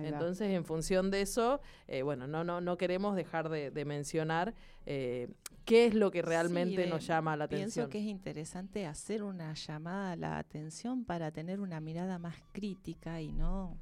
Entonces, 0.00 0.48
en 0.50 0.64
función 0.64 1.10
de 1.10 1.20
eso, 1.22 1.60
eh, 1.88 2.02
bueno, 2.02 2.26
no, 2.26 2.44
no, 2.44 2.60
no 2.60 2.76
queremos 2.76 3.16
dejar 3.16 3.48
de, 3.48 3.70
de 3.70 3.84
mencionar 3.84 4.54
eh, 4.86 5.28
qué 5.64 5.86
es 5.86 5.94
lo 5.94 6.10
que 6.10 6.22
realmente 6.22 6.84
Sí, 6.84 6.90
nos 6.90 7.06
llama 7.06 7.36
la 7.36 7.48
Pienso 7.48 7.82
atención. 7.82 7.90
que 7.90 7.98
es 7.98 8.04
interesante 8.04 8.86
hacer 8.86 9.22
una 9.22 9.54
llamada 9.54 10.12
a 10.12 10.16
la 10.16 10.38
atención 10.38 11.04
para 11.04 11.30
tener 11.30 11.60
una 11.60 11.80
mirada 11.80 12.18
más 12.18 12.36
crítica 12.52 13.20
y 13.20 13.32
no 13.32 13.76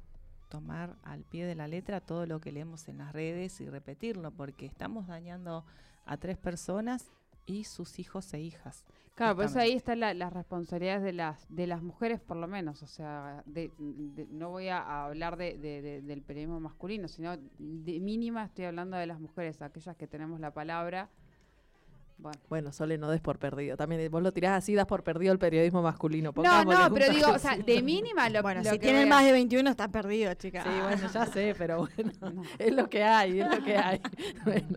tomar 0.49 0.95
al 1.03 1.23
pie 1.23 1.45
de 1.45 1.55
la 1.55 1.67
letra 1.67 1.99
todo 1.99 2.25
lo 2.27 2.39
que 2.39 2.51
leemos 2.51 2.87
en 2.87 2.99
las 2.99 3.11
redes 3.11 3.59
y 3.59 3.67
repetirlo, 3.67 4.31
porque 4.31 4.65
estamos 4.67 5.07
dañando 5.07 5.65
a 6.05 6.17
tres 6.17 6.37
personas 6.37 7.11
y 7.45 7.63
sus 7.65 7.99
hijos 7.99 8.33
e 8.33 8.39
hijas. 8.41 8.85
Claro, 9.15 9.35
pues 9.35 9.55
ahí 9.55 9.73
están 9.73 9.99
la- 9.99 10.13
las 10.15 10.33
responsabilidades 10.33 11.03
de 11.03 11.13
las 11.13 11.45
de 11.49 11.67
las 11.67 11.83
mujeres 11.83 12.19
por 12.19 12.37
lo 12.37 12.47
menos, 12.47 12.81
o 12.81 12.87
sea, 12.87 13.43
de, 13.45 13.71
de- 13.77 14.25
no 14.31 14.49
voy 14.49 14.69
a, 14.69 15.05
hablar 15.05 15.37
de, 15.37 15.57
de- 15.59 15.81
de- 15.83 16.01
del 16.01 16.23
periodismo 16.23 16.59
masculino, 16.59 17.07
sino 17.07 17.37
de 17.37 17.99
mínima 17.99 18.45
estoy 18.45 18.65
hablando 18.65 18.97
de 18.97 19.05
las 19.05 19.19
mujeres, 19.19 19.61
aquellas 19.61 19.95
que 19.97 20.07
tenemos 20.07 20.39
la 20.39 20.51
palabra. 20.53 21.09
Bueno. 22.17 22.39
Bueno, 22.49 22.71
Sole, 22.71 22.97
no 22.97 23.09
des 23.09 23.19
por 23.21 23.37
perdido. 23.39 23.75
También 23.75 24.09
vos 24.09 24.21
lo 24.21 24.31
tirás 24.31 24.57
así, 24.57 24.75
das 24.75 24.85
por 24.85 25.03
perdido 25.03 25.33
el 25.33 25.39
periodismo 25.39 25.81
masculino. 25.81 26.31
No, 26.35 26.63
no, 26.63 26.93
pero 26.93 27.13
digo, 27.13 27.31
o 27.31 27.39
sea, 27.39 27.57
de 27.57 27.81
mínima 27.81 28.29
lo 28.29 28.41
Bueno, 28.41 28.61
lo 28.63 28.69
si 28.69 28.77
que 28.77 28.85
tienen 28.85 29.09
más 29.09 29.25
de 29.25 29.31
21 29.33 29.69
está 29.69 29.89
perdido, 29.89 30.33
chicas. 30.35 30.63
Sí, 30.63 30.69
bueno, 30.81 31.09
ya 31.11 31.25
sé, 31.25 31.55
pero 31.57 31.87
bueno, 31.95 32.11
No. 32.21 32.43
es 32.57 32.73
lo 32.73 32.89
que 32.89 33.03
hay, 33.03 33.41
es 33.41 33.49
lo 33.49 33.63
que 33.63 33.77
hay. 33.77 34.01
Bueno, 34.45 34.67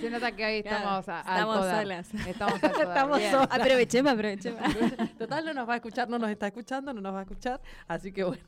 Se 0.00 0.10
nota 0.10 0.32
que 0.32 0.44
hoy 0.44 0.62
Claro, 0.62 1.00
estamos 1.00 1.08
a, 1.08 1.78
solas. 1.78 2.14
Estamos 2.26 2.62
Estamos 2.62 3.22
solas. 3.22 3.48
Aprovechemos, 3.50 4.12
aprovechemos. 4.12 4.62
total, 5.18 5.44
no 5.44 5.54
nos 5.54 5.68
va 5.68 5.74
a 5.74 5.76
escuchar, 5.76 6.08
no 6.08 6.18
nos 6.18 6.30
está 6.30 6.46
escuchando, 6.46 6.92
no 6.92 7.00
nos 7.00 7.14
va 7.14 7.20
a 7.20 7.22
escuchar. 7.22 7.60
Así 7.86 8.12
que 8.12 8.24
bueno, 8.24 8.42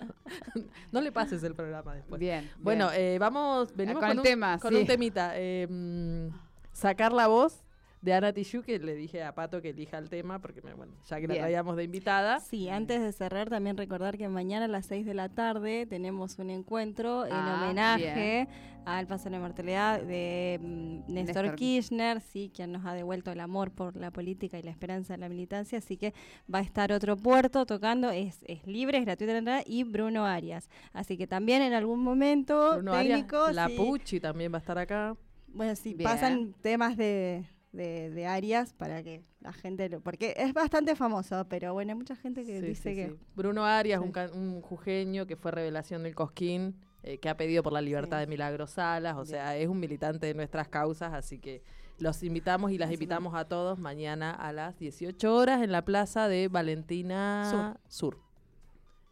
no 0.92 1.00
le 1.00 1.12
pases 1.12 1.42
el 1.42 1.54
programa 1.54 1.94
después. 1.94 2.18
Bien. 2.18 2.50
Bueno, 2.58 2.90
bien. 2.90 3.00
eh, 3.02 3.18
vamos, 3.18 3.74
venimos 3.74 4.00
con 4.00 4.08
con, 4.10 4.18
un, 4.18 4.24
tema, 4.24 4.58
con 4.58 4.72
sí. 4.72 4.80
un 4.80 4.86
temita. 4.86 5.32
eh, 5.34 5.66
mm, 5.68 6.28
sacar 6.72 7.12
la 7.12 7.26
voz 7.26 7.62
de 8.02 8.14
Ana 8.14 8.32
Tijoux, 8.32 8.62
que 8.64 8.78
le 8.78 8.94
dije 8.94 9.22
a 9.22 9.34
Pato 9.34 9.60
que 9.60 9.70
elija 9.70 9.98
el 9.98 10.08
tema, 10.08 10.40
porque 10.40 10.62
me- 10.62 10.72
bueno, 10.74 10.94
ya 11.06 11.20
que 11.20 11.28
la 11.28 11.34
traíamos 11.36 11.76
de 11.76 11.84
invitada. 11.84 12.40
Sí, 12.40 12.68
antes 12.70 13.02
de 13.02 13.12
cerrar, 13.12 13.50
también 13.50 13.76
recordar 13.76 14.16
que 14.16 14.28
mañana 14.28 14.64
a 14.64 14.68
las 14.68 14.86
6 14.86 15.04
de 15.04 15.14
la 15.14 15.28
tarde 15.28 15.86
tenemos 15.86 16.38
un 16.38 16.50
encuentro 16.50 17.26
en 17.26 17.32
Ah, 17.32 17.56
homenaje 17.62 18.48
al 18.86 19.06
paso 19.06 19.24
de 19.24 19.30
la 19.32 19.40
mortalidad 19.40 20.00
de 20.02 20.58
mm, 20.62 21.12
Néstor, 21.12 21.42
Néstor. 21.44 21.56
Kirchner, 21.56 22.20
sí, 22.22 22.50
quien 22.54 22.72
nos 22.72 22.86
ha 22.86 22.94
devuelto 22.94 23.30
el 23.30 23.40
amor 23.40 23.70
por 23.70 23.94
la 23.96 24.10
política 24.10 24.58
y 24.58 24.62
la 24.62 24.70
esperanza 24.70 25.12
de 25.12 25.18
la 25.18 25.28
militancia. 25.28 25.76
Así 25.78 25.98
que 25.98 26.14
va 26.52 26.60
a 26.60 26.62
estar 26.62 26.90
otro 26.92 27.16
puerto 27.18 27.66
tocando, 27.66 28.10
es, 28.10 28.38
es 28.48 28.66
libre, 28.66 28.96
es 28.96 29.04
gratuita 29.04 29.32
la 29.34 29.38
entrada, 29.40 29.62
y 29.66 29.84
Bruno 29.84 30.24
Arias. 30.24 30.70
Así 30.94 31.18
que 31.18 31.26
también 31.26 31.60
en 31.60 31.74
algún 31.74 32.02
momento 32.02 32.72
Bruno 32.76 32.94
Arias, 32.94 33.26
la 33.52 33.68
sí, 33.68 33.76
Pucci 33.76 34.20
también 34.20 34.50
va 34.50 34.56
a 34.56 34.60
estar 34.60 34.78
acá. 34.78 35.14
Bueno, 35.48 35.76
sí, 35.76 35.92
Bien. 35.92 36.04
pasan 36.10 36.54
temas 36.62 36.96
de, 36.96 37.44
de, 37.72 38.10
de 38.10 38.26
Arias 38.26 38.72
para 38.72 39.02
que 39.02 39.22
la 39.40 39.52
gente 39.52 39.88
lo. 39.88 40.00
Porque 40.00 40.34
es 40.36 40.52
bastante 40.52 40.96
famoso, 40.96 41.46
pero 41.48 41.72
bueno, 41.72 41.92
hay 41.92 41.96
mucha 41.98 42.16
gente 42.16 42.44
que 42.44 42.60
Sí, 42.60 42.66
dice 42.66 42.90
sí, 42.90 42.96
que. 42.96 43.08
sí. 43.10 43.16
Bruno 43.36 43.64
Arias, 43.64 44.00
Sí. 44.00 44.06
un, 44.06 44.12
can- 44.12 44.32
un 44.34 44.60
jujeño 44.60 45.26
que 45.26 45.36
fue 45.36 45.50
revelación 45.52 46.02
del 46.02 46.14
Cosquín, 46.14 46.74
eh, 47.02 47.18
que 47.18 47.28
ha 47.28 47.36
pedido 47.36 47.62
por 47.62 47.72
la 47.72 47.80
libertad 47.80 48.18
Sí. 48.18 48.20
de 48.22 48.26
Milagros 48.26 48.70
Salas, 48.72 49.16
o 49.16 49.24
sea, 49.24 49.56
es 49.56 49.68
un 49.68 49.78
militante 49.80 50.26
de 50.26 50.34
nuestras 50.34 50.68
causas, 50.68 51.12
así 51.14 51.38
que 51.38 51.62
los 51.98 52.22
invitamos 52.22 52.72
y 52.72 52.78
las 52.78 52.90
invitamos 52.92 53.34
a 53.34 53.44
todos 53.46 53.78
mañana 53.78 54.32
a 54.32 54.52
las 54.52 54.78
18 54.78 55.34
horas 55.34 55.62
en 55.62 55.70
la 55.70 55.84
plaza 55.84 56.28
de 56.28 56.48
Valentina 56.48 57.76
Sur. 57.88 58.18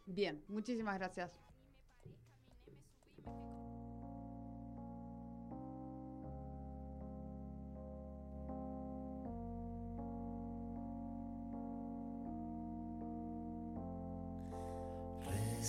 Bien, 0.05 0.43
muchísimas 0.47 0.97
gracias. 0.97 1.31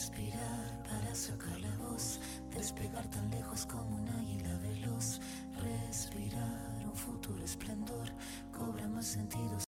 Respirar 0.01 0.83
para 0.89 1.15
sacar 1.15 1.61
la 1.61 1.77
voz, 1.77 2.19
despegar 2.57 3.07
tan 3.11 3.31
lejos 3.31 3.67
como 3.67 3.97
un 3.97 4.09
águila 4.09 4.57
veloz. 4.63 5.21
Respirar 5.61 6.87
un 6.87 6.97
futuro 6.97 7.45
esplendor, 7.45 8.09
cobra 8.51 8.89
más 8.89 9.05
sentido. 9.05 9.61